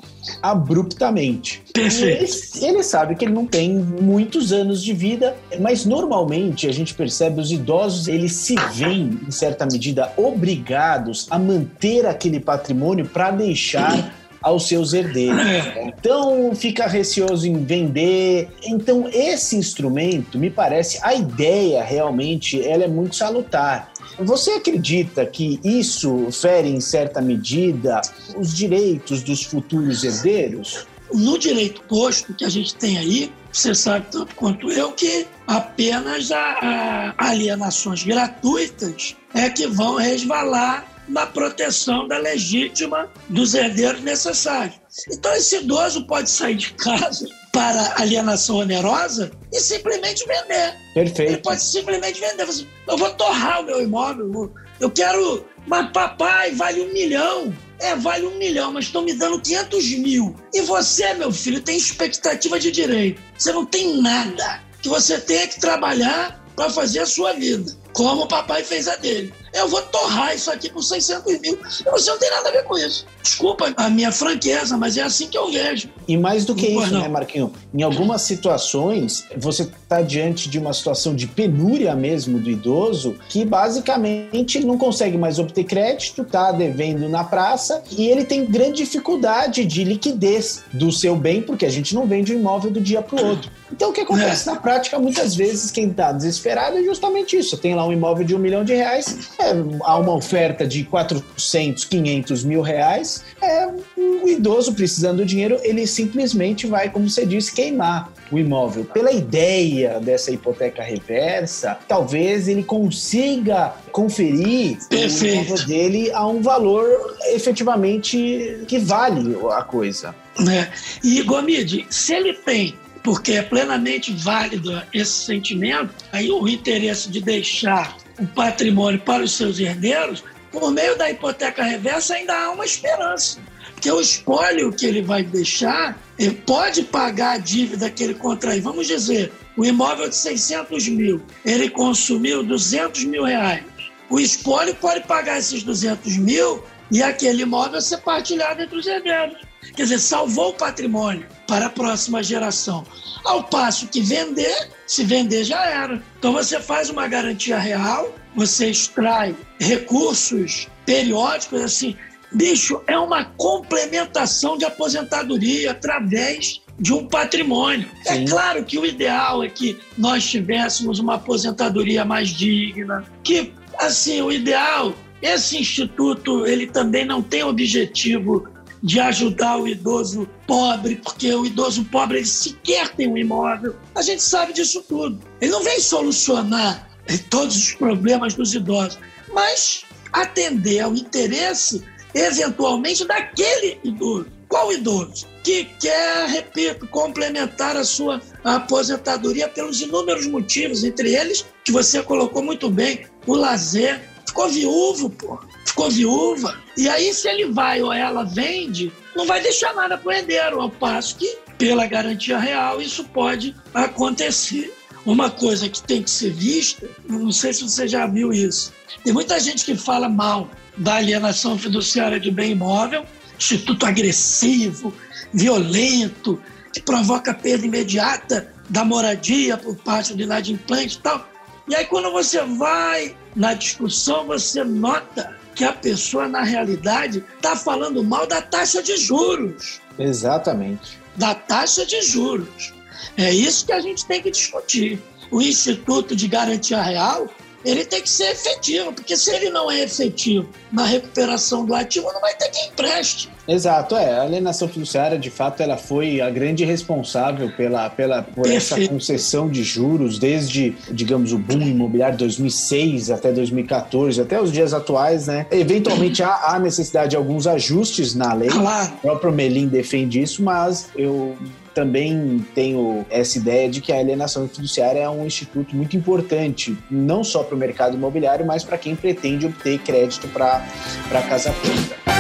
abruptamente. 0.42 1.62
Ele, 1.76 2.28
ele, 2.61 2.82
sabe 2.82 3.14
que 3.14 3.25
ele 3.25 3.35
não 3.35 3.46
tem 3.46 3.75
muitos 3.75 4.52
anos 4.52 4.82
de 4.82 4.92
vida, 4.92 5.37
mas 5.61 5.85
normalmente 5.85 6.68
a 6.68 6.73
gente 6.73 6.94
percebe 6.94 7.40
os 7.40 7.52
idosos, 7.52 8.08
eles 8.08 8.32
se 8.32 8.56
veem, 8.73 9.20
em 9.26 9.30
certa 9.30 9.66
medida, 9.66 10.12
obrigados 10.16 11.26
a 11.30 11.38
manter 11.38 12.06
aquele 12.06 12.40
patrimônio 12.40 13.06
para 13.06 13.30
deixar 13.30 14.12
aos 14.42 14.68
seus 14.68 14.92
herdeiros. 14.92 15.40
Então 15.76 16.54
fica 16.54 16.87
receoso 16.87 17.49
em 17.49 17.64
vender. 17.64 18.49
Então 18.64 19.08
esse 19.12 19.56
instrumento, 19.56 20.38
me 20.38 20.50
parece, 20.50 21.00
a 21.02 21.14
ideia 21.14 21.82
realmente 21.82 22.64
ela 22.64 22.85
é 22.85 22.88
muito 22.88 23.16
salutar. 23.16 23.92
Você 24.18 24.52
acredita 24.52 25.26
que 25.26 25.61
isso 25.62 26.30
fere, 26.32 26.68
em 26.68 26.80
certa 26.80 27.20
medida, 27.20 28.00
os 28.37 28.54
direitos 28.54 29.23
dos 29.23 29.42
futuros 29.42 30.04
herdeiros? 30.04 30.87
No 31.12 31.38
direito 31.38 31.82
posto 31.82 32.35
que 32.35 32.44
a 32.44 32.49
gente 32.49 32.75
tem 32.75 32.99
aí, 32.99 33.32
você 33.52 33.75
sabe 33.75 34.06
tanto 34.11 34.35
quanto 34.35 34.70
eu 34.70 34.92
que 34.92 35.26
apenas 35.46 36.30
a, 36.32 37.14
a 37.18 37.28
alienações 37.28 38.02
gratuitas 38.02 39.16
é 39.35 39.49
que 39.49 39.66
vão 39.66 39.96
resvalar 39.96 40.95
na 41.08 41.26
proteção 41.26 42.08
da 42.08 42.18
legítima 42.18 43.10
dos 43.28 43.54
herdeiros 43.54 44.02
necessários. 44.02 44.76
Então, 45.12 45.32
esse 45.34 45.56
idoso 45.56 46.06
pode 46.06 46.30
sair 46.30 46.56
de 46.56 46.72
casa 46.75 47.28
para 47.52 47.94
alienação 48.00 48.56
onerosa 48.56 49.30
e 49.52 49.60
simplesmente 49.60 50.26
vender. 50.26 50.76
Perfeito. 50.94 51.32
Ele 51.32 51.36
pode 51.38 51.62
simplesmente 51.62 52.20
vender. 52.20 52.46
Eu 52.88 52.96
vou 52.96 53.10
torrar 53.14 53.60
o 53.60 53.64
meu 53.64 53.82
imóvel, 53.82 54.52
eu 54.80 54.90
quero. 54.90 55.44
Mas 55.66 55.90
papai 55.90 56.52
vale 56.52 56.80
um 56.82 56.92
milhão. 56.92 57.52
É, 57.78 57.94
vale 57.94 58.25
um 58.25 58.38
milhão, 58.38 58.72
mas 58.72 58.86
estão 58.86 59.02
me 59.02 59.12
dando 59.12 59.40
500 59.40 59.98
mil. 59.98 60.34
E 60.54 60.62
você, 60.62 61.12
meu 61.14 61.30
filho, 61.30 61.60
tem 61.60 61.76
expectativa 61.76 62.58
de 62.58 62.70
direito. 62.70 63.20
Você 63.36 63.52
não 63.52 63.66
tem 63.66 64.00
nada. 64.00 64.62
Que 64.80 64.88
você 64.88 65.18
tenha 65.18 65.46
que 65.46 65.60
trabalhar 65.60 66.42
para 66.54 66.70
fazer 66.70 67.00
a 67.00 67.06
sua 67.06 67.32
vida, 67.34 67.70
como 67.92 68.22
o 68.22 68.28
papai 68.28 68.64
fez 68.64 68.88
a 68.88 68.96
dele 68.96 69.32
eu 69.56 69.68
vou 69.68 69.82
torrar 69.82 70.34
isso 70.34 70.50
aqui 70.50 70.70
por 70.70 70.82
600 70.82 71.40
mil. 71.40 71.58
Você 71.90 72.10
não 72.10 72.18
tem 72.18 72.30
nada 72.30 72.48
a 72.48 72.52
ver 72.52 72.64
com 72.64 72.76
isso. 72.78 73.06
Desculpa 73.22 73.72
a 73.76 73.90
minha 73.90 74.12
franqueza, 74.12 74.76
mas 74.76 74.96
é 74.96 75.02
assim 75.02 75.28
que 75.28 75.36
eu 75.36 75.50
vejo. 75.50 75.88
E 76.06 76.16
mais 76.16 76.44
do 76.44 76.54
que 76.54 76.66
isso, 76.66 76.92
não. 76.92 77.00
né, 77.00 77.08
Marquinho? 77.08 77.52
Em 77.75 77.82
algumas 77.82 78.22
situações, 78.22 79.25
você 79.36 79.62
está 79.62 80.02
diante 80.02 80.48
de 80.48 80.58
uma 80.58 80.72
situação 80.72 81.14
de 81.14 81.26
penúria 81.26 81.94
mesmo 81.94 82.38
do 82.38 82.50
idoso, 82.50 83.16
que 83.28 83.44
basicamente 83.44 84.60
não 84.64 84.78
consegue 84.78 85.18
mais 85.18 85.38
obter 85.38 85.64
crédito, 85.64 86.22
está 86.22 86.52
devendo 86.52 87.08
na 87.08 87.25
praça, 87.25 87.82
e 87.90 88.06
ele 88.06 88.25
tem 88.25 88.44
grande 88.44 88.76
dificuldade 88.76 89.64
de 89.64 89.82
liquidez 89.82 90.64
do 90.72 90.92
seu 90.92 91.16
bem, 91.16 91.42
porque 91.42 91.66
a 91.66 91.70
gente 91.70 91.94
não 91.94 92.06
vende 92.06 92.32
o 92.32 92.36
um 92.36 92.40
imóvel 92.40 92.70
do 92.70 92.80
dia 92.80 93.02
para 93.02 93.20
o 93.20 93.26
outro. 93.26 93.50
Então, 93.72 93.90
o 93.90 93.92
que 93.92 94.00
acontece 94.00 94.48
é. 94.48 94.52
na 94.52 94.60
prática, 94.60 94.98
muitas 94.98 95.34
vezes, 95.34 95.70
quem 95.70 95.88
está 95.88 96.12
desesperado 96.12 96.78
é 96.78 96.82
justamente 96.82 97.36
isso. 97.36 97.58
Tem 97.58 97.75
lá 97.75 97.84
um 97.84 97.92
imóvel 97.92 98.25
de 98.25 98.34
um 98.34 98.38
milhão 98.38 98.64
de 98.64 98.75
reais, 98.75 99.30
é, 99.38 99.45
há 99.82 99.98
uma 99.98 100.14
oferta 100.14 100.66
de 100.66 100.84
400, 100.84 101.84
500 101.84 102.44
mil 102.44 102.62
reais, 102.62 103.24
é, 103.40 103.68
o 103.96 104.28
idoso 104.28 104.74
precisando 104.74 105.18
do 105.18 105.24
dinheiro, 105.24 105.58
ele 105.62 105.86
simplesmente 105.86 106.66
vai, 106.66 106.90
como 106.90 107.08
você 107.08 107.24
disse, 107.24 107.54
queimar 107.54 108.12
o 108.30 108.38
imóvel. 108.38 108.84
Pela 108.84 109.12
ideia 109.12 110.00
dessa 110.00 110.30
hipoteca 110.30 110.82
reversa, 110.82 111.78
talvez 111.86 112.48
ele 112.48 112.62
consiga 112.62 113.74
conferir 113.92 114.78
Perfeito. 114.88 115.24
o 115.24 115.44
imóvel 115.44 115.66
dele 115.66 116.10
a 116.12 116.26
um 116.26 116.42
valor 116.42 117.16
efetivamente 117.26 118.62
que 118.66 118.78
vale 118.78 119.36
a 119.52 119.62
coisa. 119.62 120.14
É. 120.50 120.68
E, 121.02 121.22
Gomide, 121.22 121.86
se 121.88 122.14
ele 122.14 122.34
tem 122.34 122.74
porque 123.06 123.34
é 123.34 123.42
plenamente 123.42 124.12
válido 124.12 124.82
esse 124.92 125.26
sentimento, 125.26 125.94
aí 126.10 126.28
o 126.28 126.48
interesse 126.48 127.08
de 127.08 127.20
deixar 127.20 127.96
o 128.18 128.26
patrimônio 128.26 129.00
para 129.00 129.23
os 129.23 129.37
seus 129.37 129.58
herdeiros, 129.58 130.25
por 130.50 130.70
meio 130.70 130.96
da 130.96 131.11
hipoteca 131.11 131.62
reversa 131.62 132.14
ainda 132.14 132.35
há 132.35 132.50
uma 132.50 132.64
esperança. 132.64 133.38
Porque 133.73 133.90
o 133.90 134.00
espólio 134.00 134.73
que 134.73 134.87
ele 134.87 135.02
vai 135.02 135.23
deixar, 135.23 135.99
ele 136.18 136.35
pode 136.35 136.82
pagar 136.82 137.32
a 137.32 137.38
dívida 137.38 137.90
que 137.90 138.02
ele 138.02 138.14
contraiu. 138.14 138.62
Vamos 138.62 138.87
dizer, 138.87 139.32
o 139.56 139.64
imóvel 139.64 140.08
de 140.08 140.16
600 140.16 140.88
mil, 140.88 141.23
ele 141.44 141.68
consumiu 141.68 142.42
200 142.42 143.04
mil 143.04 143.25
reais. 143.25 143.64
O 144.08 144.18
espólio 144.18 144.75
pode 144.76 145.06
pagar 145.06 145.38
esses 145.38 145.62
200 145.62 146.16
mil 146.16 146.64
e 146.90 147.02
aquele 147.02 147.42
imóvel 147.42 147.80
ser 147.80 147.99
partilhado 147.99 148.62
entre 148.62 148.78
os 148.78 148.87
herdeiros. 148.87 149.37
Quer 149.75 149.82
dizer, 149.82 149.99
salvou 149.99 150.50
o 150.50 150.54
patrimônio 150.54 151.26
para 151.46 151.66
a 151.66 151.70
próxima 151.70 152.23
geração. 152.23 152.87
Ao 153.25 153.44
passo 153.44 153.88
que 153.88 154.00
vender, 154.00 154.70
se 154.87 155.05
vender 155.05 155.45
já 155.45 155.64
era. 155.66 156.02
Então 156.19 156.33
você 156.33 156.61
faz 156.61 156.90
uma 156.90 157.09
garantia 157.09 157.59
real, 157.59 158.14
você 158.35 158.71
extrai 158.71 159.35
recursos 159.59 160.69
periódicos, 160.85 161.61
assim, 161.62 161.97
bicho, 162.33 162.81
é 162.87 162.99
uma 162.99 163.25
complementação 163.25 164.57
de 164.57 164.64
aposentadoria 164.64 165.73
através 165.73 166.62
de 166.78 166.93
um 166.93 167.07
patrimônio. 167.07 167.88
É 168.07 168.14
Sim. 168.14 168.25
É 168.25 168.28
claro 168.28 168.64
que 168.64 168.78
o 168.78 168.87
ideal 168.87 169.43
é 169.43 169.49
que 169.49 169.78
nós 169.97 170.25
tivéssemos 170.28 170.99
uma 170.99 171.14
aposentadoria 171.14 172.05
mais 172.05 172.28
digna, 172.28 173.05
que 173.25 173.52
assim, 173.78 174.21
o 174.23 174.31
ideal, 174.31 174.95
esse 175.21 175.59
instituto, 175.59 176.47
ele 176.47 176.66
também 176.66 177.05
não 177.05 177.23
tem 177.23 177.43
objetivo 177.43 178.49
de 178.87 179.00
ajudar 179.00 179.59
o 179.59 179.66
idoso 179.66 180.28
pobre, 180.47 180.95
porque 180.95 181.35
o 181.35 181.45
idoso 181.45 181.85
pobre 181.87 182.19
ele 182.19 182.26
sequer 182.26 182.88
tem 182.95 183.09
um 183.09 183.19
imóvel. 183.19 183.75
A 183.97 184.00
gente 184.00 184.23
sabe 184.23 184.52
disso 184.52 184.81
tudo. 184.88 185.21
Ele 185.40 185.50
não 185.50 185.64
vem 185.64 185.81
solucionar 185.81 186.88
todos 187.28 187.57
os 187.57 187.73
problemas 187.75 188.35
dos 188.35 188.55
idosos, 188.55 188.97
mas 189.35 189.83
atender 190.12 190.78
ao 190.78 190.95
interesse, 190.95 191.83
eventualmente, 192.14 193.05
daquele 193.05 193.81
idoso. 193.83 194.28
Qual 194.49 194.73
idoso? 194.73 195.26
Que 195.43 195.64
quer, 195.64 196.28
repito, 196.28 196.87
complementar 196.87 197.76
a 197.76 197.83
sua 197.83 198.23
aposentadoria 198.45 199.49
pelos 199.49 199.81
inúmeros 199.81 200.28
motivos, 200.28 200.85
entre 200.85 201.12
eles, 201.12 201.45
que 201.64 201.73
você 201.73 202.00
colocou 202.05 202.40
muito 202.40 202.71
bem, 202.71 203.05
o 203.26 203.35
lazer, 203.35 204.00
ficou 204.25 204.49
viúvo, 204.49 205.11
pô. 205.11 205.40
Ficou 205.66 205.90
viúva. 205.90 206.58
E 206.76 206.88
aí, 206.88 207.12
se 207.12 207.28
ele 207.28 207.46
vai 207.46 207.82
ou 207.82 207.92
ela 207.92 208.25
vende, 208.25 208.92
não 209.14 209.26
vai 209.26 209.42
deixar 209.42 209.75
nada 209.75 209.99
para 209.99 210.08
o 210.08 210.12
herdeiro, 210.12 210.61
ao 210.61 210.70
passo 210.70 211.16
que, 211.16 211.37
pela 211.58 211.87
garantia 211.87 212.38
real, 212.38 212.80
isso 212.80 213.04
pode 213.04 213.54
acontecer. 213.75 214.73
Uma 215.04 215.30
coisa 215.30 215.68
que 215.68 215.82
tem 215.82 216.02
que 216.02 216.11
ser 216.11 216.32
vista, 216.32 216.88
não 217.08 217.30
sei 217.30 217.52
se 217.52 217.62
você 217.62 217.87
já 217.87 218.06
viu 218.06 218.32
isso, 218.32 218.73
tem 219.04 219.12
muita 219.12 219.38
gente 219.38 219.64
que 219.64 219.76
fala 219.76 220.08
mal 220.08 220.50
da 220.76 220.96
alienação 220.96 221.56
fiduciária 221.56 222.18
de 222.18 222.28
bem 222.30 222.52
imóvel, 222.52 223.06
instituto 223.38 223.87
agressivo, 223.87 224.92
violento, 225.32 226.42
que 226.73 226.80
provoca 226.80 227.32
perda 227.32 227.66
imediata 227.66 228.52
da 228.68 228.85
moradia 228.85 229.56
por 229.56 229.76
parte 229.76 230.12
do 230.12 230.23
inadimplente 230.23 230.96
e 230.96 231.00
tal. 231.00 231.28
E 231.68 231.75
aí, 231.75 231.87
quando 231.87 232.11
você 232.11 232.42
vai 232.42 233.16
na 233.35 233.54
discussão, 233.54 234.26
você 234.26 234.64
nota 234.64 235.37
que 235.56 235.64
a 235.64 235.72
pessoa, 235.72 236.28
na 236.28 236.42
realidade, 236.42 237.25
está 237.34 237.56
falando 237.56 238.04
mal 238.04 238.26
da 238.26 238.42
taxa 238.42 238.82
de 238.82 238.96
juros. 238.98 239.80
Exatamente. 239.98 240.98
Da 241.16 241.34
taxa 241.34 241.86
de 241.86 242.02
juros. 242.02 242.75
É 243.16 243.32
isso 243.32 243.64
que 243.64 243.72
a 243.72 243.80
gente 243.80 244.04
tem 244.04 244.20
que 244.20 244.30
discutir. 244.30 245.02
O 245.30 245.40
Instituto 245.40 246.14
de 246.14 246.28
Garantia 246.28 246.82
Real 246.82 247.26
ele 247.66 247.85
tem 247.85 248.00
que 248.00 248.08
ser 248.08 248.30
efetivo, 248.30 248.92
porque 248.92 249.16
se 249.16 249.30
ele 249.35 249.50
não 249.50 249.68
é 249.68 249.82
efetivo 249.82 250.49
na 250.73 250.85
recuperação 250.85 251.64
do 251.64 251.75
ativo, 251.75 252.11
não 252.12 252.20
vai 252.20 252.35
ter 252.35 252.49
quem 252.50 252.68
empreste. 252.68 253.28
Exato, 253.49 253.96
é. 253.96 254.18
A 254.18 254.23
alienação 254.23 254.68
fiduciária, 254.68 255.18
de 255.18 255.30
fato, 255.30 255.62
ela 255.62 255.76
foi 255.76 256.20
a 256.20 256.30
grande 256.30 256.64
responsável 256.64 257.50
pela, 257.56 257.90
pela, 257.90 258.23
por 258.23 258.49
essa 258.49 258.76
concessão 258.88 259.49
de 259.49 259.62
juros 259.62 260.18
desde, 260.18 260.76
digamos, 260.90 261.32
o 261.32 261.38
boom 261.38 261.62
imobiliário 261.62 262.16
de 262.16 262.25
2006 262.25 263.11
até 263.11 263.32
2014, 263.32 264.20
até 264.20 264.40
os 264.40 264.52
dias 264.52 264.73
atuais, 264.73 265.26
né? 265.26 265.46
Eventualmente 265.50 266.23
há, 266.23 266.52
há 266.52 266.58
necessidade 266.58 267.11
de 267.11 267.16
alguns 267.16 267.46
ajustes 267.46 268.14
na 268.14 268.32
lei. 268.32 268.49
Claro. 268.49 268.92
O 268.94 269.00
próprio 269.00 269.32
Melim 269.32 269.66
defende 269.66 270.20
isso, 270.20 270.42
mas 270.42 270.88
eu 270.96 271.37
também 271.76 272.42
tenho 272.54 273.04
essa 273.11 273.37
ideia 273.37 273.68
de 273.68 273.83
que 273.83 273.92
a 273.92 273.99
alienação 273.99 274.49
fiduciária 274.49 275.00
é 275.00 275.11
um 275.11 275.26
instituto 275.26 275.76
muito 275.76 275.95
importante, 275.95 276.75
não 276.90 277.23
só 277.23 277.42
para 277.42 277.54
o 277.54 277.59
mercado 277.59 277.95
imobiliário, 277.95 278.47
mas 278.47 278.64
para 278.64 278.78
quem 278.78 278.97
pretende 278.97 279.45
obter 279.45 279.78
crédito 279.80 280.26
para 280.28 280.66
a 281.11 281.23
casa 281.28 281.52
própria. 281.52 282.15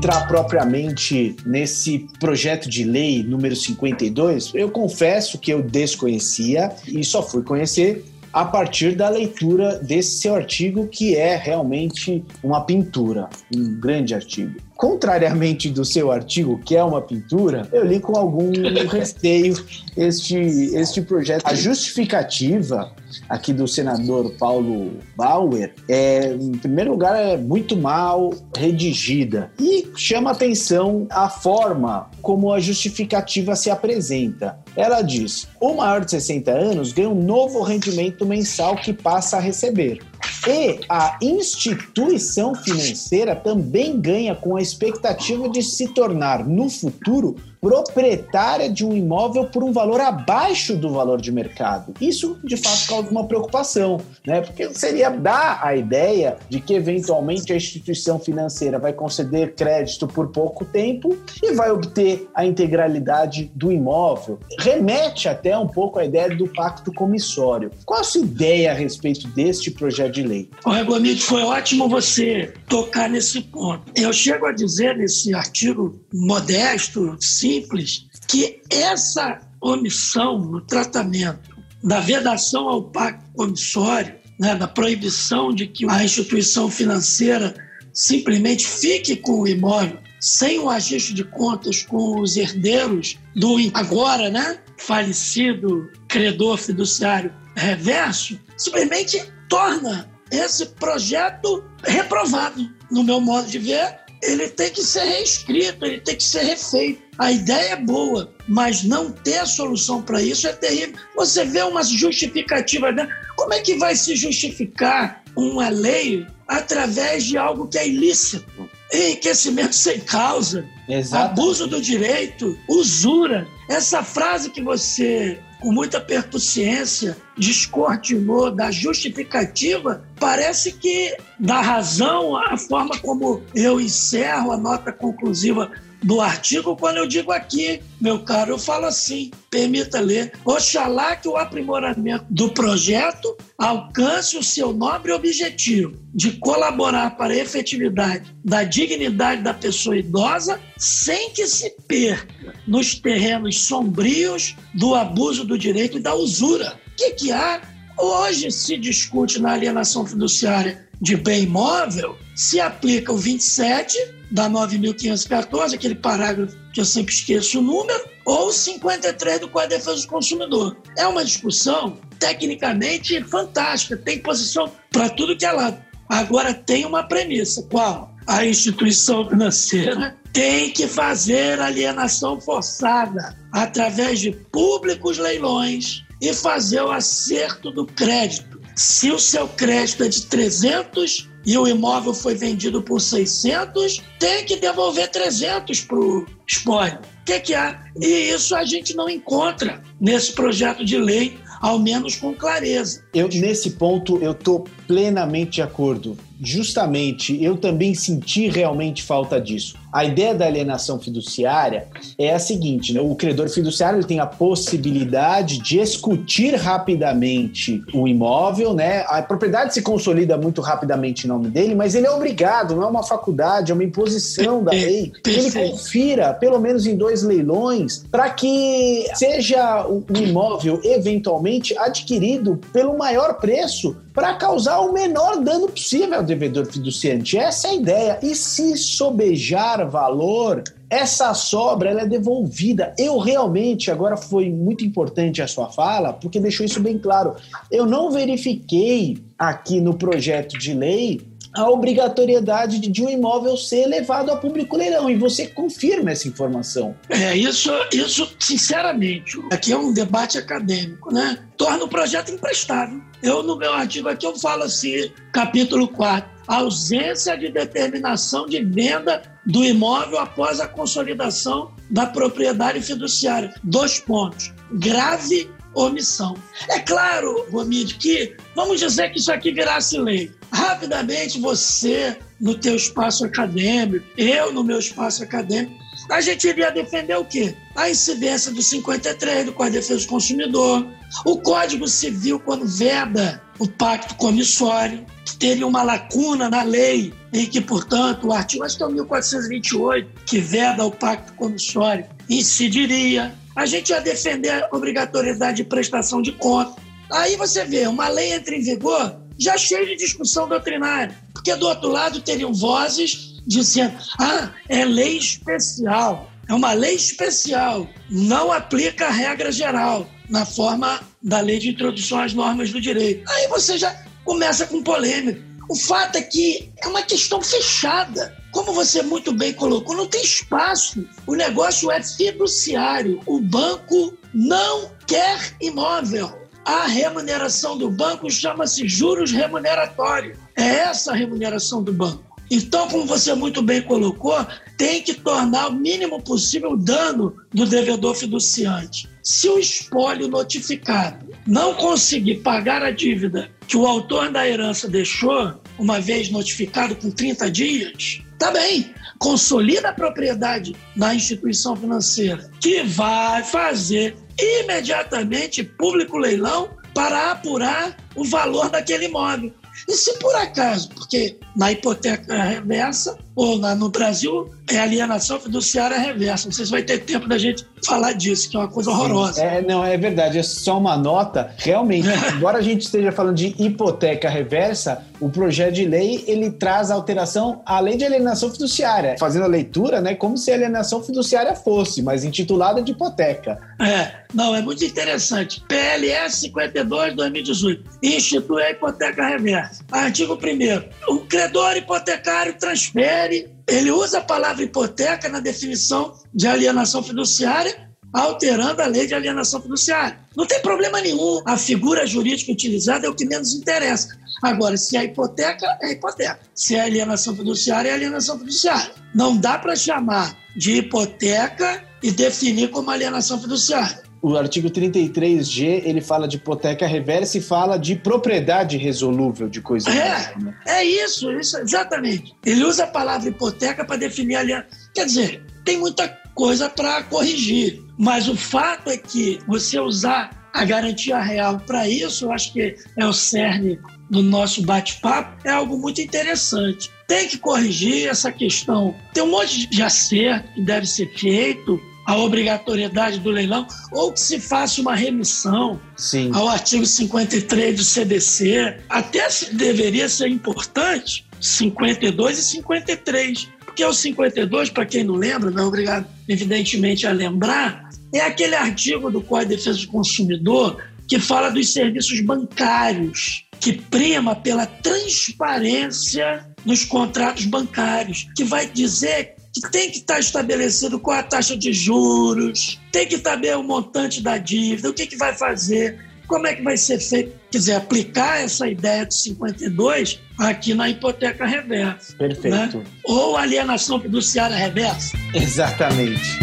Entrar 0.00 0.26
propriamente 0.26 1.36
nesse 1.44 2.08
projeto 2.18 2.70
de 2.70 2.84
lei 2.84 3.22
número 3.22 3.54
52. 3.54 4.52
Eu 4.54 4.70
confesso 4.70 5.38
que 5.38 5.52
eu 5.52 5.62
desconhecia 5.62 6.72
e 6.88 7.04
só 7.04 7.22
fui 7.22 7.42
conhecer 7.42 8.02
a 8.32 8.46
partir 8.46 8.96
da 8.96 9.10
leitura 9.10 9.78
desse 9.78 10.20
seu 10.20 10.34
artigo, 10.34 10.86
que 10.86 11.16
é 11.16 11.36
realmente 11.36 12.24
uma 12.42 12.62
pintura, 12.62 13.28
um 13.54 13.78
grande 13.78 14.14
artigo. 14.14 14.58
Contrariamente 14.80 15.68
do 15.68 15.84
seu 15.84 16.10
artigo, 16.10 16.58
que 16.64 16.74
é 16.74 16.82
uma 16.82 17.02
pintura, 17.02 17.68
eu 17.70 17.84
li 17.84 18.00
com 18.00 18.16
algum 18.16 18.50
receio 18.88 19.54
este, 19.94 20.34
este 20.74 21.02
projeto. 21.02 21.42
A 21.44 21.52
justificativa 21.52 22.90
aqui 23.28 23.52
do 23.52 23.68
senador 23.68 24.32
Paulo 24.38 24.92
Bauer 25.14 25.74
é, 25.86 26.32
em 26.32 26.52
primeiro 26.52 26.92
lugar, 26.92 27.14
é 27.14 27.36
muito 27.36 27.76
mal 27.76 28.32
redigida 28.56 29.50
e 29.60 29.86
chama 29.96 30.30
atenção 30.30 31.06
a 31.10 31.28
forma 31.28 32.10
como 32.22 32.50
a 32.50 32.58
justificativa 32.58 33.54
se 33.56 33.68
apresenta. 33.70 34.58
Ela 34.74 35.02
diz: 35.02 35.46
o 35.60 35.74
maior 35.74 36.02
de 36.02 36.12
60 36.12 36.50
anos 36.50 36.92
ganha 36.92 37.10
um 37.10 37.22
novo 37.22 37.60
rendimento 37.62 38.24
mensal 38.24 38.76
que 38.76 38.94
passa 38.94 39.36
a 39.36 39.40
receber. 39.40 40.00
E 40.46 40.80
a 40.88 41.18
instituição 41.20 42.54
financeira 42.54 43.36
também 43.36 44.00
ganha 44.00 44.34
com 44.34 44.56
a 44.56 44.62
expectativa 44.62 45.48
de 45.48 45.62
se 45.62 45.88
tornar 45.88 46.46
no 46.46 46.70
futuro 46.70 47.36
proprietária 47.60 48.70
de 48.70 48.84
um 48.84 48.96
imóvel 48.96 49.44
por 49.44 49.62
um 49.62 49.72
valor 49.72 50.00
abaixo 50.00 50.76
do 50.76 50.90
valor 50.90 51.20
de 51.20 51.30
mercado. 51.30 51.92
Isso, 52.00 52.38
de 52.42 52.56
fato, 52.56 52.88
causa 52.88 53.10
uma 53.10 53.26
preocupação, 53.26 54.00
né? 54.26 54.40
Porque 54.40 54.72
seria 54.72 55.10
dar 55.10 55.60
a 55.62 55.76
ideia 55.76 56.36
de 56.48 56.60
que, 56.60 56.74
eventualmente, 56.74 57.52
a 57.52 57.56
instituição 57.56 58.18
financeira 58.18 58.78
vai 58.78 58.92
conceder 58.92 59.54
crédito 59.54 60.06
por 60.06 60.28
pouco 60.28 60.64
tempo 60.64 61.16
e 61.42 61.52
vai 61.52 61.70
obter 61.70 62.28
a 62.34 62.46
integralidade 62.46 63.50
do 63.54 63.70
imóvel. 63.70 64.38
Remete 64.58 65.28
até 65.28 65.56
um 65.56 65.68
pouco 65.68 65.98
à 65.98 66.04
ideia 66.04 66.34
do 66.34 66.48
pacto 66.48 66.92
comissório. 66.92 67.70
Qual 67.84 68.00
a 68.00 68.04
sua 68.04 68.22
ideia 68.22 68.70
a 68.70 68.74
respeito 68.74 69.28
deste 69.28 69.70
projeto 69.70 70.14
de 70.14 70.22
lei? 70.22 70.48
Olha, 70.64 70.84
Gomide, 70.84 71.22
foi 71.22 71.42
ótimo 71.42 71.88
você 71.88 72.54
tocar 72.68 73.08
nesse 73.08 73.42
ponto. 73.42 73.82
Eu 73.94 74.12
chego 74.12 74.46
a 74.46 74.52
dizer 74.52 74.96
nesse 74.96 75.34
artigo 75.34 76.00
modesto, 76.12 77.16
sim, 77.20 77.49
simples 77.50 78.06
que 78.28 78.60
essa 78.70 79.40
omissão 79.60 80.38
no 80.38 80.60
tratamento 80.60 81.50
da 81.82 81.98
vedação 81.98 82.68
ao 82.68 82.82
pacto 82.84 83.24
comissório, 83.34 84.14
né, 84.38 84.54
da 84.54 84.68
proibição 84.68 85.52
de 85.52 85.66
que 85.66 85.84
a 85.90 86.04
instituição 86.04 86.70
financeira 86.70 87.54
simplesmente 87.92 88.66
fique 88.66 89.16
com 89.16 89.40
o 89.40 89.48
imóvel 89.48 89.98
sem 90.20 90.58
o 90.58 90.68
ajuste 90.68 91.14
de 91.14 91.24
contas 91.24 91.82
com 91.82 92.20
os 92.20 92.36
herdeiros 92.36 93.18
do 93.34 93.56
agora 93.74 94.28
né, 94.28 94.58
falecido 94.76 95.90
credor 96.06 96.58
fiduciário 96.58 97.32
reverso, 97.56 98.38
simplesmente 98.56 99.22
torna 99.48 100.08
esse 100.30 100.66
projeto 100.66 101.64
reprovado, 101.82 102.70
no 102.90 103.02
meu 103.02 103.20
modo 103.20 103.48
de 103.48 103.58
ver, 103.58 103.98
ele 104.22 104.48
tem 104.48 104.70
que 104.70 104.82
ser 104.82 105.04
reescrito, 105.04 105.84
ele 105.84 106.00
tem 106.00 106.16
que 106.16 106.22
ser 106.22 106.42
refeito. 106.42 107.09
A 107.20 107.30
ideia 107.30 107.72
é 107.72 107.76
boa, 107.76 108.32
mas 108.48 108.82
não 108.82 109.10
ter 109.10 109.36
a 109.36 109.44
solução 109.44 110.00
para 110.00 110.22
isso 110.22 110.48
é 110.48 110.54
terrível. 110.54 110.94
Você 111.14 111.44
vê 111.44 111.60
uma 111.62 111.82
justificativa, 111.82 112.90
né? 112.90 113.06
como 113.36 113.52
é 113.52 113.60
que 113.60 113.76
vai 113.76 113.94
se 113.94 114.16
justificar 114.16 115.22
uma 115.36 115.68
lei 115.68 116.26
através 116.48 117.24
de 117.24 117.36
algo 117.36 117.68
que 117.68 117.76
é 117.76 117.86
ilícito? 117.86 118.70
Enriquecimento 118.90 119.76
sem 119.76 120.00
causa, 120.00 120.66
abuso 121.12 121.66
do 121.66 121.78
direito, 121.78 122.58
usura. 122.66 123.46
Essa 123.68 124.02
frase 124.02 124.48
que 124.48 124.62
você 124.62 125.38
com 125.60 125.70
muita 125.70 126.00
percussiência, 126.00 127.18
descortinou 127.36 128.50
da 128.50 128.70
justificativa, 128.70 130.02
parece 130.18 130.72
que 130.72 131.14
dá 131.38 131.60
razão 131.60 132.34
à 132.34 132.56
forma 132.56 132.98
como 132.98 133.42
eu 133.54 133.78
encerro 133.78 134.52
a 134.52 134.56
nota 134.56 134.90
conclusiva 134.90 135.70
do 136.02 136.20
artigo 136.20 136.76
quando 136.76 136.96
eu 136.98 137.06
digo 137.06 137.30
aqui, 137.30 137.80
meu 138.00 138.20
caro, 138.20 138.52
eu 138.52 138.58
falo 138.58 138.86
assim, 138.86 139.30
permita 139.50 140.00
ler. 140.00 140.32
Oxalá 140.44 141.16
que 141.16 141.28
o 141.28 141.36
aprimoramento 141.36 142.24
do 142.30 142.50
projeto 142.50 143.36
alcance 143.58 144.36
o 144.36 144.42
seu 144.42 144.72
nobre 144.72 145.12
objetivo 145.12 145.94
de 146.14 146.32
colaborar 146.32 147.16
para 147.16 147.34
a 147.34 147.36
efetividade 147.36 148.34
da 148.44 148.64
dignidade 148.64 149.42
da 149.42 149.52
pessoa 149.52 149.96
idosa 149.96 150.58
sem 150.78 151.30
que 151.30 151.46
se 151.46 151.70
perca 151.86 152.54
nos 152.66 152.94
terrenos 152.94 153.60
sombrios 153.60 154.56
do 154.74 154.94
abuso 154.94 155.44
do 155.44 155.58
direito 155.58 155.98
e 155.98 156.00
da 156.00 156.14
usura. 156.14 156.78
O 156.92 156.96
que, 156.96 157.10
que 157.12 157.32
há? 157.32 157.60
Hoje 157.98 158.50
se 158.50 158.78
discute 158.78 159.38
na 159.40 159.52
alienação 159.52 160.06
fiduciária 160.06 160.88
de 161.00 161.16
bem 161.16 161.44
imóvel, 161.44 162.16
se 162.34 162.60
aplica 162.60 163.12
o 163.12 163.16
27 163.16 163.98
da 164.30 164.48
9.514, 164.48 165.74
aquele 165.74 165.94
parágrafo 165.94 166.56
que 166.72 166.80
eu 166.80 166.84
sempre 166.84 167.12
esqueço 167.12 167.58
o 167.58 167.62
número, 167.62 168.08
ou 168.24 168.52
53 168.52 169.40
do 169.40 169.48
Código 169.48 169.72
de 169.72 169.78
Defesa 169.78 170.02
do 170.02 170.08
Consumidor. 170.08 170.76
É 170.96 171.06
uma 171.06 171.24
discussão 171.24 171.98
tecnicamente 172.18 173.22
fantástica, 173.24 173.96
tem 173.96 174.18
posição 174.20 174.70
para 174.90 175.08
tudo 175.08 175.36
que 175.36 175.44
é 175.44 175.52
lado. 175.52 175.78
Agora 176.08 176.52
tem 176.52 176.84
uma 176.84 177.02
premissa, 177.02 177.62
qual? 177.70 178.14
A 178.26 178.44
instituição 178.44 179.28
financeira 179.28 180.16
tem 180.32 180.70
que 180.70 180.86
fazer 180.86 181.60
alienação 181.60 182.40
forçada 182.40 183.36
através 183.52 184.20
de 184.20 184.30
públicos 184.30 185.18
leilões 185.18 186.04
e 186.20 186.32
fazer 186.34 186.82
o 186.82 186.90
acerto 186.90 187.70
do 187.70 187.86
crédito. 187.86 188.59
Se 188.80 189.10
o 189.10 189.18
seu 189.18 189.46
crédito 189.46 190.04
é 190.04 190.08
de 190.08 190.22
300 190.22 191.28
e 191.44 191.58
o 191.58 191.68
imóvel 191.68 192.14
foi 192.14 192.34
vendido 192.34 192.80
por 192.80 192.98
600, 192.98 194.02
tem 194.18 194.42
que 194.46 194.56
devolver 194.56 195.10
300 195.10 195.82
para 195.82 195.98
o 195.98 196.24
spoiler. 196.46 196.98
O 196.98 197.24
que, 197.26 197.40
que 197.40 197.54
há? 197.54 197.78
E 198.00 198.06
isso 198.30 198.56
a 198.56 198.64
gente 198.64 198.96
não 198.96 199.06
encontra 199.06 199.82
nesse 200.00 200.32
projeto 200.32 200.82
de 200.82 200.96
lei, 200.96 201.38
ao 201.60 201.78
menos 201.78 202.16
com 202.16 202.34
clareza. 202.34 203.04
Eu, 203.12 203.28
nesse 203.28 203.72
ponto, 203.72 204.16
eu 204.16 204.32
estou 204.32 204.64
plenamente 204.86 205.56
de 205.56 205.62
acordo. 205.62 206.16
Justamente, 206.42 207.36
eu 207.44 207.58
também 207.58 207.94
senti 207.94 208.48
realmente 208.48 209.02
falta 209.02 209.38
disso. 209.38 209.76
A 209.92 210.04
ideia 210.04 210.34
da 210.34 210.46
alienação 210.46 210.98
fiduciária 210.98 211.88
é 212.18 212.32
a 212.32 212.38
seguinte: 212.38 212.92
né? 212.92 213.00
o 213.00 213.14
credor 213.14 213.48
fiduciário 213.48 213.98
ele 213.98 214.06
tem 214.06 214.20
a 214.20 214.26
possibilidade 214.26 215.58
de 215.58 215.80
discutir 215.80 216.54
rapidamente 216.54 217.82
o 217.94 218.06
imóvel, 218.06 218.74
né? 218.74 219.04
A 219.08 219.22
propriedade 219.22 219.72
se 219.74 219.82
consolida 219.82 220.36
muito 220.36 220.60
rapidamente 220.60 221.24
em 221.24 221.28
nome 221.28 221.48
dele, 221.48 221.74
mas 221.74 221.94
ele 221.94 222.06
é 222.06 222.10
obrigado, 222.10 222.76
não 222.76 222.82
é 222.82 222.86
uma 222.86 223.02
faculdade, 223.02 223.72
é 223.72 223.74
uma 223.74 223.84
imposição 223.84 224.62
da 224.62 224.72
lei. 224.72 225.12
Ele 225.26 225.50
confira, 225.50 226.34
pelo 226.34 226.58
menos 226.58 226.86
em 226.86 226.96
dois 226.96 227.22
leilões, 227.22 228.04
para 228.10 228.28
que 228.30 229.06
seja 229.14 229.86
o 229.86 230.04
imóvel 230.14 230.80
eventualmente 230.84 231.76
adquirido 231.78 232.60
pelo 232.72 232.96
maior 232.96 233.34
preço 233.34 233.96
para 234.12 234.34
causar 234.34 234.80
o 234.80 234.92
menor 234.92 235.42
dano 235.42 235.68
possível 235.68 236.16
ao 236.16 236.22
devedor 236.22 236.66
fiduciante. 236.66 237.38
Essa 237.38 237.68
é 237.68 237.70
a 237.70 237.74
ideia. 237.74 238.18
E 238.22 238.34
se 238.34 238.76
sobejar 238.76 239.79
valor, 239.84 240.62
essa 240.88 241.32
sobra 241.34 241.90
ela 241.90 242.02
é 242.02 242.06
devolvida. 242.06 242.94
Eu 242.98 243.18
realmente, 243.18 243.90
agora 243.90 244.16
foi 244.16 244.50
muito 244.50 244.84
importante 244.84 245.40
a 245.40 245.46
sua 245.46 245.70
fala, 245.70 246.12
porque 246.12 246.40
deixou 246.40 246.66
isso 246.66 246.80
bem 246.80 246.98
claro. 246.98 247.36
Eu 247.70 247.86
não 247.86 248.10
verifiquei 248.10 249.18
aqui 249.38 249.80
no 249.80 249.94
projeto 249.94 250.58
de 250.58 250.74
lei 250.74 251.20
a 251.54 251.68
obrigatoriedade 251.68 252.78
de 252.78 253.04
um 253.04 253.08
imóvel 253.08 253.56
ser 253.56 253.86
levado 253.86 254.30
a 254.30 254.36
público 254.36 254.76
leilão 254.76 255.10
e 255.10 255.16
você 255.16 255.46
confirma 255.46 256.12
essa 256.12 256.28
informação. 256.28 256.94
É, 257.08 257.36
isso, 257.36 257.70
isso 257.92 258.30
sinceramente, 258.38 259.38
aqui 259.52 259.72
é 259.72 259.76
um 259.76 259.92
debate 259.92 260.38
acadêmico, 260.38 261.12
né? 261.12 261.38
Torna 261.56 261.84
o 261.84 261.88
projeto 261.88 262.30
imprestável. 262.30 263.00
Eu, 263.22 263.42
no 263.42 263.56
meu 263.56 263.72
artigo 263.72 264.08
aqui, 264.08 264.26
eu 264.26 264.36
falo 264.36 264.62
assim, 264.62 265.10
capítulo 265.32 265.88
4, 265.88 266.30
ausência 266.50 267.38
de 267.38 267.48
determinação 267.48 268.44
de 268.44 268.62
venda 268.62 269.22
do 269.46 269.64
imóvel 269.64 270.18
após 270.18 270.58
a 270.58 270.66
consolidação 270.66 271.72
da 271.88 272.06
propriedade 272.06 272.80
fiduciária. 272.82 273.54
Dois 273.62 274.00
pontos. 274.00 274.52
Grave 274.72 275.48
omissão. 275.74 276.36
É 276.68 276.80
claro, 276.80 277.46
Romide, 277.50 277.94
que 277.94 278.36
vamos 278.56 278.80
dizer 278.80 279.10
que 279.12 279.20
isso 279.20 279.32
aqui 279.32 279.52
virasse 279.52 279.96
lei. 279.96 280.32
Rapidamente 280.52 281.40
você, 281.40 282.16
no 282.40 282.56
teu 282.56 282.74
espaço 282.74 283.24
acadêmico, 283.24 284.04
eu 284.16 284.52
no 284.52 284.64
meu 284.64 284.80
espaço 284.80 285.22
acadêmico, 285.22 285.78
a 286.10 286.20
gente 286.20 286.48
iria 286.48 286.72
defender 286.72 287.16
o 287.16 287.24
quê? 287.24 287.54
A 287.76 287.88
incidência 287.88 288.50
do 288.50 288.60
53 288.60 289.46
do 289.46 289.52
Código 289.52 289.74
de 289.76 289.80
Defesa 289.80 290.00
do 290.00 290.08
Consumidor, 290.08 290.86
o 291.24 291.38
Código 291.38 291.86
Civil 291.86 292.40
quando 292.40 292.66
veda 292.66 293.40
o 293.60 293.68
pacto 293.68 294.16
comissório, 294.16 295.06
teria 295.38 295.66
uma 295.66 295.82
lacuna 295.82 296.48
na 296.48 296.62
lei 296.62 297.12
em 297.32 297.46
que, 297.46 297.60
portanto, 297.60 298.28
o 298.28 298.32
artigo, 298.32 298.64
acho 298.64 298.76
que 298.76 298.82
é 298.82 298.86
o 298.86 298.90
1428, 298.90 300.24
que 300.26 300.38
veda 300.38 300.84
o 300.84 300.90
pacto 300.90 301.32
comissório, 301.34 302.06
incidiria 302.28 303.34
a 303.56 303.66
gente 303.66 303.90
ia 303.90 304.00
defender 304.00 304.50
a 304.50 304.68
obrigatoriedade 304.72 305.58
de 305.58 305.64
prestação 305.64 306.22
de 306.22 306.32
conta. 306.32 306.80
Aí 307.12 307.36
você 307.36 307.64
vê, 307.64 307.86
uma 307.86 308.08
lei 308.08 308.32
entra 308.32 308.54
em 308.54 308.62
vigor 308.62 309.20
já 309.40 309.56
cheia 309.56 309.86
de 309.86 309.96
discussão 309.96 310.46
doutrinária, 310.46 311.16
porque 311.32 311.54
do 311.56 311.66
outro 311.66 311.88
lado 311.88 312.20
teriam 312.20 312.52
vozes 312.52 313.40
dizendo: 313.46 313.96
ah, 314.20 314.50
é 314.68 314.84
lei 314.84 315.16
especial, 315.16 316.30
é 316.46 316.52
uma 316.52 316.74
lei 316.74 316.94
especial, 316.94 317.88
não 318.10 318.52
aplica 318.52 319.06
a 319.06 319.10
regra 319.10 319.50
geral 319.50 320.06
na 320.28 320.44
forma 320.44 321.00
da 321.22 321.40
lei 321.40 321.58
de 321.58 321.70
introdução 321.70 322.20
às 322.20 322.34
normas 322.34 322.70
do 322.70 322.80
direito. 322.80 323.28
Aí 323.30 323.48
você 323.48 323.78
já 323.78 323.90
começa 324.30 324.64
com 324.64 324.80
polêmica. 324.80 325.42
O 325.68 325.74
fato 325.74 326.14
é 326.14 326.22
que 326.22 326.70
é 326.80 326.86
uma 326.86 327.02
questão 327.02 327.42
fechada. 327.42 328.32
Como 328.52 328.72
você 328.72 329.02
muito 329.02 329.32
bem 329.32 329.52
colocou, 329.52 329.96
não 329.96 330.06
tem 330.06 330.22
espaço. 330.22 331.04
O 331.26 331.34
negócio 331.34 331.90
é 331.90 332.00
fiduciário. 332.00 333.20
O 333.26 333.40
banco 333.40 334.16
não 334.32 334.92
quer 335.04 335.56
imóvel. 335.60 336.32
A 336.64 336.86
remuneração 336.86 337.76
do 337.76 337.90
banco 337.90 338.30
chama-se 338.30 338.86
juros 338.86 339.32
remuneratórios. 339.32 340.38
É 340.56 340.62
essa 340.62 341.10
a 341.10 341.16
remuneração 341.16 341.82
do 341.82 341.92
banco. 341.92 342.22
Então, 342.48 342.86
como 342.86 343.06
você 343.06 343.34
muito 343.34 343.62
bem 343.62 343.82
colocou, 343.82 344.46
tem 344.76 345.02
que 345.02 345.14
tornar 345.14 345.70
o 345.70 345.72
mínimo 345.72 346.22
possível 346.22 346.72
o 346.72 346.76
dano 346.76 347.34
do 347.52 347.66
devedor 347.66 348.14
fiduciante. 348.14 349.08
Se 349.24 349.48
o 349.48 349.58
espólio 349.58 350.28
notificado 350.28 351.29
não 351.50 351.74
conseguir 351.74 352.36
pagar 352.36 352.80
a 352.84 352.92
dívida 352.92 353.50
que 353.66 353.76
o 353.76 353.84
autor 353.84 354.30
da 354.30 354.48
herança 354.48 354.86
deixou, 354.86 355.60
uma 355.76 356.00
vez 356.00 356.30
notificado 356.30 356.94
com 356.94 357.10
30 357.10 357.50
dias, 357.50 358.22
tá 358.38 358.52
bem, 358.52 358.94
consolida 359.18 359.88
a 359.88 359.92
propriedade 359.92 360.76
na 360.94 361.12
instituição 361.12 361.74
financeira, 361.74 362.48
que 362.60 362.84
vai 362.84 363.42
fazer 363.42 364.16
imediatamente 364.38 365.64
público 365.64 366.16
leilão 366.16 366.70
para 366.94 367.32
apurar 367.32 367.96
o 368.14 368.24
valor 368.24 368.70
daquele 368.70 369.06
imóvel. 369.06 369.52
E 369.88 369.92
se 369.92 370.18
por 370.20 370.34
acaso, 370.36 370.88
porque 370.90 371.36
na 371.56 371.72
hipoteca 371.72 372.42
reversa, 372.44 373.18
ou 373.34 373.58
na, 373.58 373.74
no 373.74 373.88
Brasil, 373.88 374.50
é 374.70 374.78
alienação 374.78 375.40
fiduciária 375.40 375.98
reversa. 375.98 376.46
Não 376.46 376.52
sei 376.52 376.64
se 376.64 376.70
vai 376.70 376.82
ter 376.82 376.98
tempo 376.98 377.28
da 377.28 377.38
gente 377.38 377.66
falar 377.84 378.12
disso, 378.12 378.50
que 378.50 378.56
é 378.56 378.60
uma 378.60 378.68
coisa 378.68 378.90
horrorosa. 378.90 379.42
É, 379.42 379.62
não, 379.62 379.84
é 379.84 379.96
verdade. 379.96 380.38
É 380.38 380.42
só 380.42 380.78
uma 380.78 380.96
nota. 380.96 381.54
Realmente, 381.58 382.08
embora 382.34 382.58
a 382.58 382.62
gente 382.62 382.82
esteja 382.82 383.12
falando 383.12 383.36
de 383.36 383.54
hipoteca 383.58 384.28
reversa, 384.28 385.04
o 385.20 385.28
projeto 385.28 385.74
de 385.74 385.84
lei 385.84 386.24
ele 386.26 386.50
traz 386.50 386.90
alteração 386.90 387.62
à 387.66 387.78
lei 387.78 387.96
de 387.96 388.04
alienação 388.04 388.50
fiduciária, 388.50 389.16
fazendo 389.18 389.44
a 389.44 389.48
leitura, 389.48 390.00
né, 390.00 390.14
como 390.14 390.36
se 390.36 390.50
a 390.50 390.54
alienação 390.54 391.02
fiduciária 391.02 391.54
fosse, 391.54 392.02
mas 392.02 392.24
intitulada 392.24 392.82
de 392.82 392.92
hipoteca. 392.92 393.58
É, 393.78 394.20
não, 394.32 394.54
é 394.54 394.62
muito 394.62 394.84
interessante. 394.84 395.62
PLS 395.68 396.40
52 396.40 397.14
2018 397.14 397.84
institui 398.02 398.62
a 398.62 398.70
hipoteca 398.70 399.26
reversa. 399.26 399.84
Artigo 399.90 400.34
1 400.34 401.12
O 401.12 401.20
credor 401.20 401.76
hipotecário 401.76 402.54
transfere, 402.58 403.19
ele 403.66 403.90
usa 403.90 404.18
a 404.18 404.22
palavra 404.22 404.64
hipoteca 404.64 405.28
na 405.28 405.40
definição 405.40 406.14
de 406.32 406.46
alienação 406.46 407.02
fiduciária 407.02 407.90
alterando 408.12 408.82
a 408.82 408.86
lei 408.86 409.06
de 409.06 409.14
alienação 409.14 409.60
fiduciária. 409.60 410.18
Não 410.36 410.46
tem 410.46 410.60
problema 410.60 411.00
nenhum. 411.00 411.42
A 411.46 411.56
figura 411.56 412.06
jurídica 412.06 412.52
utilizada 412.52 413.06
é 413.06 413.10
o 413.10 413.14
que 413.14 413.24
menos 413.24 413.54
interessa. 413.54 414.08
Agora, 414.42 414.76
se 414.76 414.96
é 414.96 415.04
hipoteca, 415.04 415.78
é 415.80 415.92
hipoteca. 415.92 416.40
Se 416.54 416.74
é 416.74 416.80
alienação 416.80 417.36
fiduciária, 417.36 417.90
é 417.90 417.94
alienação 417.94 418.38
fiduciária. 418.38 418.92
Não 419.14 419.36
dá 419.36 419.58
para 419.58 419.76
chamar 419.76 420.36
de 420.56 420.78
hipoteca 420.78 421.84
e 422.02 422.10
definir 422.10 422.70
como 422.70 422.90
alienação 422.90 423.40
fiduciária. 423.40 424.02
O 424.22 424.36
artigo 424.36 424.68
33G, 424.68 425.82
ele 425.84 426.00
fala 426.00 426.28
de 426.28 426.36
hipoteca 426.36 426.86
reversa 426.86 427.38
e 427.38 427.40
fala 427.40 427.78
de 427.78 427.96
propriedade 427.96 428.76
resolúvel 428.76 429.48
de 429.48 429.62
coisa. 429.62 429.90
É, 429.90 430.36
né? 430.38 430.54
é 430.66 430.84
isso, 430.84 431.32
isso, 431.32 431.56
exatamente. 431.58 432.34
Ele 432.44 432.64
usa 432.64 432.84
a 432.84 432.86
palavra 432.86 433.28
hipoteca 433.28 433.84
para 433.84 433.96
definir 433.96 434.36
alienação. 434.36 434.70
Quer 434.94 435.06
dizer, 435.06 435.42
tem 435.64 435.78
muita 435.78 436.08
coisa 436.34 436.68
para 436.68 437.02
corrigir. 437.04 437.82
Mas 437.98 438.28
o 438.28 438.36
fato 438.36 438.90
é 438.90 438.96
que 438.96 439.38
você 439.46 439.78
usar 439.78 440.30
a 440.52 440.64
garantia 440.64 441.18
real 441.18 441.60
para 441.60 441.88
isso, 441.88 442.26
eu 442.26 442.32
acho 442.32 442.52
que 442.52 442.76
é 442.96 443.06
o 443.06 443.12
cerne 443.12 443.78
do 444.10 444.22
nosso 444.22 444.62
bate-papo, 444.62 445.36
é 445.44 445.50
algo 445.50 445.78
muito 445.78 446.00
interessante. 446.00 446.90
Tem 447.06 447.28
que 447.28 447.38
corrigir 447.38 448.08
essa 448.08 448.32
questão. 448.32 448.94
Tem 449.14 449.22
um 449.22 449.30
monte 449.30 449.68
de 449.68 449.82
acerto 449.82 450.52
que 450.54 450.62
deve 450.62 450.86
ser 450.86 451.12
feito, 451.16 451.80
a 452.10 452.16
obrigatoriedade 452.16 453.20
do 453.20 453.30
leilão, 453.30 453.64
ou 453.92 454.12
que 454.12 454.18
se 454.18 454.40
faça 454.40 454.80
uma 454.80 454.96
remissão 454.96 455.80
Sim. 455.96 456.32
ao 456.34 456.48
artigo 456.48 456.84
53 456.84 457.76
do 457.76 457.84
CDC. 457.84 458.78
Até 458.88 459.28
deveria 459.52 460.08
ser 460.08 460.26
importante 460.26 461.24
52 461.40 462.38
e 462.38 462.42
53. 462.42 463.48
Porque 463.64 463.84
o 463.84 463.92
52, 463.92 464.70
para 464.70 464.86
quem 464.86 465.04
não 465.04 465.14
lembra, 465.14 465.52
não 465.52 465.62
é 465.62 465.66
obrigado, 465.66 466.04
evidentemente, 466.28 467.06
a 467.06 467.12
lembrar, 467.12 467.88
é 468.12 468.22
aquele 468.22 468.56
artigo 468.56 469.08
do 469.08 469.20
Código 469.20 469.50
de 469.50 469.56
Defesa 469.58 469.78
do 469.78 469.86
Consumidor 469.86 470.82
que 471.06 471.20
fala 471.20 471.48
dos 471.48 471.72
serviços 471.72 472.20
bancários, 472.22 473.46
que 473.60 473.74
prima 473.74 474.34
pela 474.34 474.66
transparência 474.66 476.44
nos 476.64 476.84
contratos 476.84 477.44
bancários, 477.44 478.26
que 478.36 478.42
vai 478.42 478.66
dizer 478.66 479.36
que 479.52 479.60
tem 479.70 479.90
que 479.90 479.98
estar 479.98 480.18
estabelecido 480.18 480.98
qual 480.98 481.18
a 481.18 481.22
taxa 481.22 481.56
de 481.56 481.72
juros, 481.72 482.80
tem 482.92 483.06
que 483.06 483.18
saber 483.18 483.56
o 483.56 483.62
montante 483.62 484.22
da 484.22 484.38
dívida, 484.38 484.90
o 484.90 484.94
que, 484.94 485.06
que 485.06 485.16
vai 485.16 485.34
fazer, 485.34 485.98
como 486.26 486.46
é 486.46 486.54
que 486.54 486.62
vai 486.62 486.76
ser 486.76 487.00
feito. 487.00 487.32
Quer 487.50 487.58
dizer, 487.58 487.74
aplicar 487.74 488.40
essa 488.40 488.68
ideia 488.68 489.04
de 489.04 489.14
52 489.14 490.20
aqui 490.38 490.72
na 490.72 490.88
hipoteca 490.88 491.44
reversa. 491.44 492.14
Perfeito. 492.16 492.78
Né? 492.78 492.84
Ou 493.04 493.36
alienação 493.36 494.00
fiduciária 494.00 494.56
reversa. 494.56 495.16
Exatamente. 495.34 496.38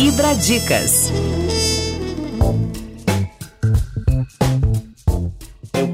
Ibradicas. 0.00 1.12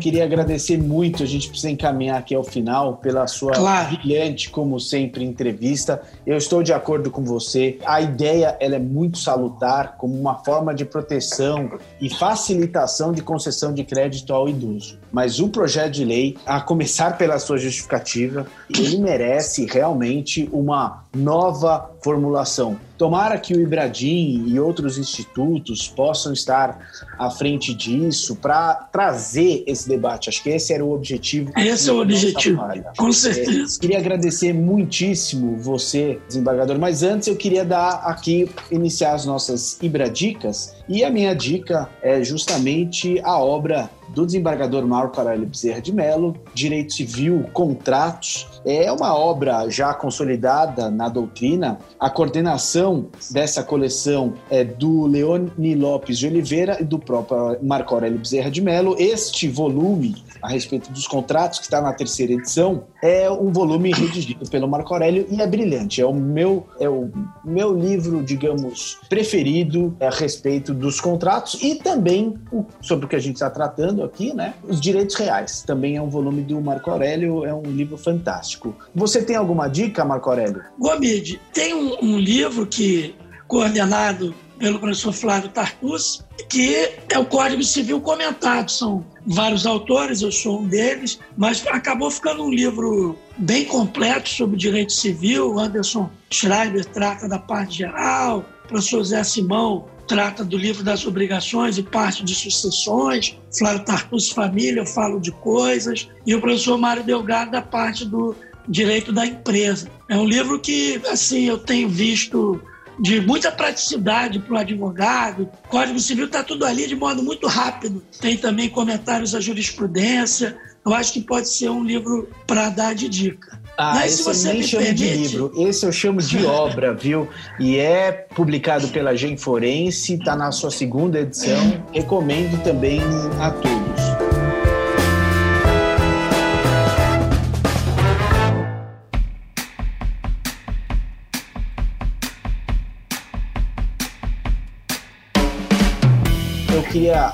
Queria 0.08 0.24
agradecer 0.24 0.78
muito. 0.78 1.22
A 1.22 1.26
gente 1.26 1.48
precisa 1.50 1.70
encaminhar 1.70 2.18
aqui 2.18 2.34
ao 2.34 2.42
final 2.42 2.96
pela 2.96 3.26
sua 3.26 3.52
claro. 3.52 3.96
brilhante, 3.96 4.48
como 4.48 4.80
sempre, 4.80 5.22
entrevista. 5.22 6.00
Eu 6.26 6.38
estou 6.38 6.62
de 6.62 6.72
acordo 6.72 7.10
com 7.10 7.22
você. 7.22 7.78
A 7.84 8.00
ideia 8.00 8.56
ela 8.58 8.76
é 8.76 8.78
muito 8.78 9.18
salutar 9.18 9.96
como 9.98 10.18
uma 10.18 10.36
forma 10.36 10.74
de 10.74 10.86
proteção 10.86 11.70
e 12.00 12.08
facilitação 12.08 13.12
de 13.12 13.22
concessão 13.22 13.74
de 13.74 13.84
crédito 13.84 14.32
ao 14.32 14.48
idoso. 14.48 14.98
Mas 15.12 15.40
o 15.40 15.48
projeto 15.50 15.92
de 15.92 16.04
lei, 16.04 16.36
a 16.46 16.60
começar 16.60 17.18
pela 17.18 17.38
sua 17.38 17.58
justificativa, 17.58 18.46
ele 18.70 18.98
merece 18.98 19.66
realmente 19.66 20.48
uma 20.52 21.04
nova 21.14 21.90
formulação. 22.02 22.78
Tomara 22.96 23.38
que 23.38 23.54
o 23.54 23.60
Ibradim 23.60 24.44
e 24.46 24.58
outros 24.58 24.98
institutos 24.98 25.88
possam 25.88 26.32
estar 26.32 26.78
à 27.18 27.30
frente 27.30 27.74
disso 27.74 28.36
para 28.36 28.74
trazer 28.74 29.62
esse 29.66 29.88
debate. 29.88 30.28
Acho 30.28 30.42
que 30.42 30.50
esse 30.50 30.72
era 30.72 30.84
o 30.84 30.92
objetivo. 30.92 31.52
Esse 31.56 31.90
é 31.90 31.92
o 31.92 32.00
objetivo, 32.00 32.60
com 32.96 33.12
certeza. 33.12 33.76
É, 33.76 33.80
queria 33.80 33.98
agradecer 33.98 34.52
muitíssimo 34.52 35.56
você, 35.56 36.20
desembargador, 36.26 36.78
mas 36.78 37.02
antes 37.02 37.28
eu 37.28 37.36
queria 37.36 37.64
dar 37.64 38.00
aqui, 38.04 38.50
iniciar 38.70 39.14
as 39.14 39.24
nossas 39.24 39.78
Ibradicas, 39.80 40.74
e 40.88 41.04
a 41.04 41.10
minha 41.10 41.34
dica 41.34 41.88
é 42.02 42.22
justamente 42.22 43.20
a 43.22 43.38
obra 43.38 43.90
do 44.14 44.26
desembargador 44.26 44.86
Marco 44.86 45.20
Aurélio 45.20 45.46
Bezerra 45.46 45.80
de 45.80 45.92
Mello, 45.92 46.36
Direito 46.54 46.92
Civil, 46.92 47.44
Contratos. 47.52 48.46
É 48.64 48.90
uma 48.90 49.14
obra 49.14 49.68
já 49.68 49.94
consolidada 49.94 50.90
na 50.90 51.08
doutrina. 51.08 51.78
A 51.98 52.10
coordenação 52.10 53.08
dessa 53.30 53.62
coleção 53.62 54.34
é 54.50 54.64
do 54.64 55.06
Leone 55.06 55.74
Lopes 55.74 56.18
de 56.18 56.26
Oliveira 56.26 56.78
e 56.80 56.84
do 56.84 56.98
próprio 56.98 57.58
Marco 57.62 57.94
Aurélio 57.94 58.18
Bezerra 58.18 58.50
de 58.50 58.60
Mello. 58.60 58.96
Este 58.98 59.48
volume 59.48 60.16
a 60.42 60.48
respeito 60.48 60.90
dos 60.92 61.06
contratos, 61.06 61.58
que 61.58 61.64
está 61.64 61.80
na 61.80 61.92
terceira 61.92 62.32
edição, 62.32 62.84
é 63.02 63.30
um 63.30 63.52
volume 63.52 63.92
redigido 63.92 64.48
pelo 64.48 64.68
Marco 64.68 64.92
Aurélio 64.92 65.26
e 65.30 65.40
é 65.40 65.46
brilhante. 65.46 66.00
É 66.00 66.06
o 66.06 66.14
meu, 66.14 66.66
é 66.80 66.88
o 66.88 67.10
meu 67.44 67.76
livro, 67.76 68.22
digamos, 68.22 68.98
preferido 69.08 69.96
a 70.00 70.10
respeito 70.10 70.72
dos 70.74 71.00
contratos 71.00 71.58
e 71.62 71.76
também 71.76 72.34
sobre 72.80 73.06
o 73.06 73.08
que 73.08 73.16
a 73.16 73.20
gente 73.20 73.34
está 73.34 73.50
tratando 73.50 74.02
aqui, 74.02 74.34
né? 74.34 74.54
Os 74.62 74.80
direitos 74.80 75.14
reais. 75.14 75.62
Também 75.62 75.96
é 75.96 76.02
um 76.02 76.08
volume 76.08 76.42
do 76.42 76.60
Marco 76.60 76.90
Aurélio, 76.90 77.44
é 77.44 77.54
um 77.54 77.62
livro 77.62 77.96
fantástico. 77.96 78.74
Você 78.94 79.22
tem 79.22 79.36
alguma 79.36 79.68
dica, 79.68 80.04
Marco 80.04 80.28
Aurélio? 80.28 80.62
Gomide, 80.78 81.40
tem 81.52 81.74
um, 81.74 81.96
um 82.02 82.18
livro 82.18 82.66
que 82.66 83.14
coordenado 83.46 84.34
pelo 84.58 84.78
professor 84.78 85.12
Flávio 85.12 85.50
Tartus, 85.50 86.24
que 86.48 86.90
é 87.08 87.18
o 87.18 87.24
Código 87.24 87.62
Civil 87.62 88.00
comentado. 88.00 88.70
São 88.70 89.04
vários 89.26 89.66
autores, 89.66 90.22
eu 90.22 90.32
sou 90.32 90.60
um 90.60 90.66
deles, 90.66 91.18
mas 91.36 91.64
acabou 91.68 92.10
ficando 92.10 92.44
um 92.44 92.50
livro 92.50 93.16
bem 93.38 93.64
completo 93.64 94.28
sobre 94.28 94.56
direito 94.56 94.92
civil. 94.92 95.58
Anderson 95.58 96.10
Schreiber 96.30 96.84
trata 96.84 97.28
da 97.28 97.38
parte 97.38 97.78
geral, 97.78 98.44
o 98.64 98.68
professor 98.68 99.02
Zé 99.04 99.22
Simão 99.22 99.86
trata 100.06 100.42
do 100.42 100.56
livro 100.56 100.82
das 100.82 101.06
obrigações 101.06 101.76
e 101.76 101.82
parte 101.82 102.24
de 102.24 102.34
sucessões, 102.34 103.38
Flávio 103.56 103.84
Tartus 103.84 104.30
Família, 104.30 104.80
eu 104.80 104.86
falo 104.86 105.20
de 105.20 105.30
coisas, 105.30 106.08
e 106.26 106.34
o 106.34 106.40
professor 106.40 106.78
Mário 106.78 107.04
Delgado 107.04 107.50
da 107.50 107.60
parte 107.60 108.06
do 108.06 108.34
direito 108.66 109.12
da 109.12 109.26
empresa. 109.26 109.90
É 110.08 110.16
um 110.16 110.24
livro 110.24 110.58
que, 110.58 111.00
assim, 111.10 111.44
eu 111.44 111.58
tenho 111.58 111.88
visto 111.88 112.60
de 112.98 113.20
muita 113.20 113.50
praticidade 113.52 114.38
para 114.38 114.54
o 114.54 114.58
advogado. 114.58 115.48
O 115.64 115.68
Código 115.68 115.98
Civil 116.00 116.26
está 116.26 116.42
tudo 116.42 116.64
ali 116.64 116.86
de 116.86 116.96
modo 116.96 117.22
muito 117.22 117.46
rápido. 117.46 118.02
Tem 118.20 118.36
também 118.36 118.68
comentários 118.68 119.34
à 119.34 119.40
jurisprudência. 119.40 120.56
Eu 120.84 120.94
acho 120.94 121.12
que 121.12 121.20
pode 121.20 121.48
ser 121.48 121.68
um 121.68 121.84
livro 121.84 122.28
para 122.46 122.70
dar 122.70 122.94
de 122.94 123.08
dica. 123.08 123.60
Ah, 123.76 123.94
Mas, 123.94 124.14
esse 124.14 124.22
você 124.24 124.48
eu 124.48 124.52
nem 124.54 124.62
chamo 124.62 124.82
permite... 124.82 125.04
de 125.04 125.16
livro, 125.16 125.52
esse 125.56 125.86
eu 125.86 125.92
chamo 125.92 126.20
de 126.20 126.44
obra, 126.46 126.94
viu? 126.94 127.28
E 127.60 127.76
é 127.76 128.10
publicado 128.10 128.88
pela 128.88 129.14
Gen 129.14 129.36
Forense, 129.36 130.14
está 130.14 130.34
na 130.34 130.50
sua 130.50 130.70
segunda 130.70 131.20
edição. 131.20 131.84
Recomendo 131.92 132.60
também 132.64 133.00
a 133.40 133.50
todos. 133.50 133.77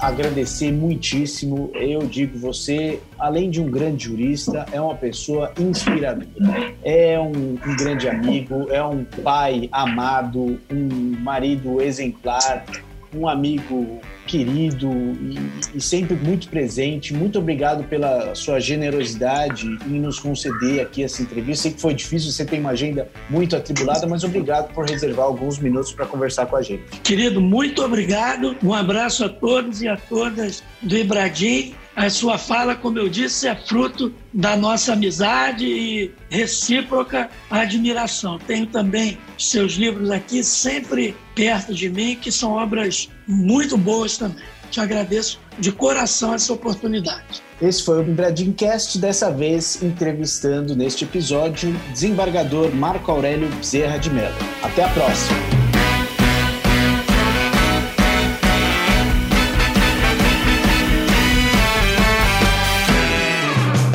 Agradecer 0.00 0.72
muitíssimo. 0.72 1.70
Eu 1.74 2.06
digo, 2.06 2.38
você, 2.38 3.00
além 3.18 3.50
de 3.50 3.60
um 3.60 3.70
grande 3.70 4.04
jurista, 4.04 4.66
é 4.72 4.80
uma 4.80 4.94
pessoa 4.94 5.52
inspiradora. 5.58 6.26
É 6.82 7.18
um, 7.18 7.54
um 7.54 7.76
grande 7.76 8.08
amigo, 8.08 8.70
é 8.70 8.82
um 8.84 9.04
pai 9.04 9.68
amado, 9.72 10.60
um 10.70 11.16
marido 11.20 11.80
exemplar, 11.80 12.64
um 13.14 13.28
amigo 13.28 14.00
querido 14.34 14.90
e, 15.20 15.76
e, 15.76 15.80
sempre 15.80 16.16
muito 16.16 16.48
presente. 16.48 17.14
Muito 17.14 17.38
obrigado 17.38 17.84
pela 17.84 18.34
sua 18.34 18.58
generosidade 18.58 19.64
em 19.86 20.00
nos 20.00 20.18
conceder 20.18 20.80
aqui 20.80 21.04
essa 21.04 21.22
entrevista. 21.22 21.62
Sei 21.62 21.72
que 21.72 21.80
foi 21.80 21.94
difícil, 21.94 22.32
você 22.32 22.44
tem 22.44 22.58
uma 22.58 22.70
agenda 22.70 23.08
muito 23.30 23.54
atribulada, 23.54 24.08
mas 24.08 24.24
obrigado 24.24 24.72
por 24.74 24.90
reservar 24.90 25.26
alguns 25.26 25.60
minutos 25.60 25.92
para 25.92 26.04
conversar 26.04 26.46
com 26.46 26.56
a 26.56 26.62
gente. 26.62 26.82
Querido, 27.04 27.40
muito 27.40 27.84
obrigado. 27.84 28.56
Um 28.60 28.74
abraço 28.74 29.24
a 29.24 29.28
todos 29.28 29.80
e 29.82 29.86
a 29.86 29.96
todas 29.96 30.64
do 30.82 30.96
Ibradim. 30.96 31.72
A 31.96 32.10
sua 32.10 32.36
fala, 32.38 32.74
como 32.74 32.98
eu 32.98 33.08
disse, 33.08 33.46
é 33.46 33.54
fruto 33.54 34.12
da 34.32 34.56
nossa 34.56 34.94
amizade 34.94 35.64
e 35.64 36.12
recíproca 36.28 37.30
admiração. 37.48 38.38
Tenho 38.38 38.66
também 38.66 39.16
seus 39.38 39.74
livros 39.74 40.10
aqui 40.10 40.42
sempre 40.42 41.14
perto 41.36 41.72
de 41.72 41.88
mim, 41.88 42.16
que 42.20 42.32
são 42.32 42.52
obras 42.52 43.08
muito 43.28 43.78
boas 43.78 44.18
também. 44.18 44.44
Te 44.72 44.80
agradeço 44.80 45.38
de 45.56 45.70
coração 45.70 46.34
essa 46.34 46.52
oportunidade. 46.52 47.42
Esse 47.62 47.84
foi 47.84 48.00
o 48.00 48.04
Bradimcast, 48.04 48.98
dessa 48.98 49.30
vez 49.30 49.80
entrevistando 49.80 50.74
neste 50.74 51.04
episódio 51.04 51.72
desembargador 51.92 52.74
Marco 52.74 53.10
Aurélio 53.12 53.48
Bezerra 53.50 53.98
de 53.98 54.10
Mello. 54.10 54.34
Até 54.62 54.82
a 54.82 54.88
próxima! 54.88 55.63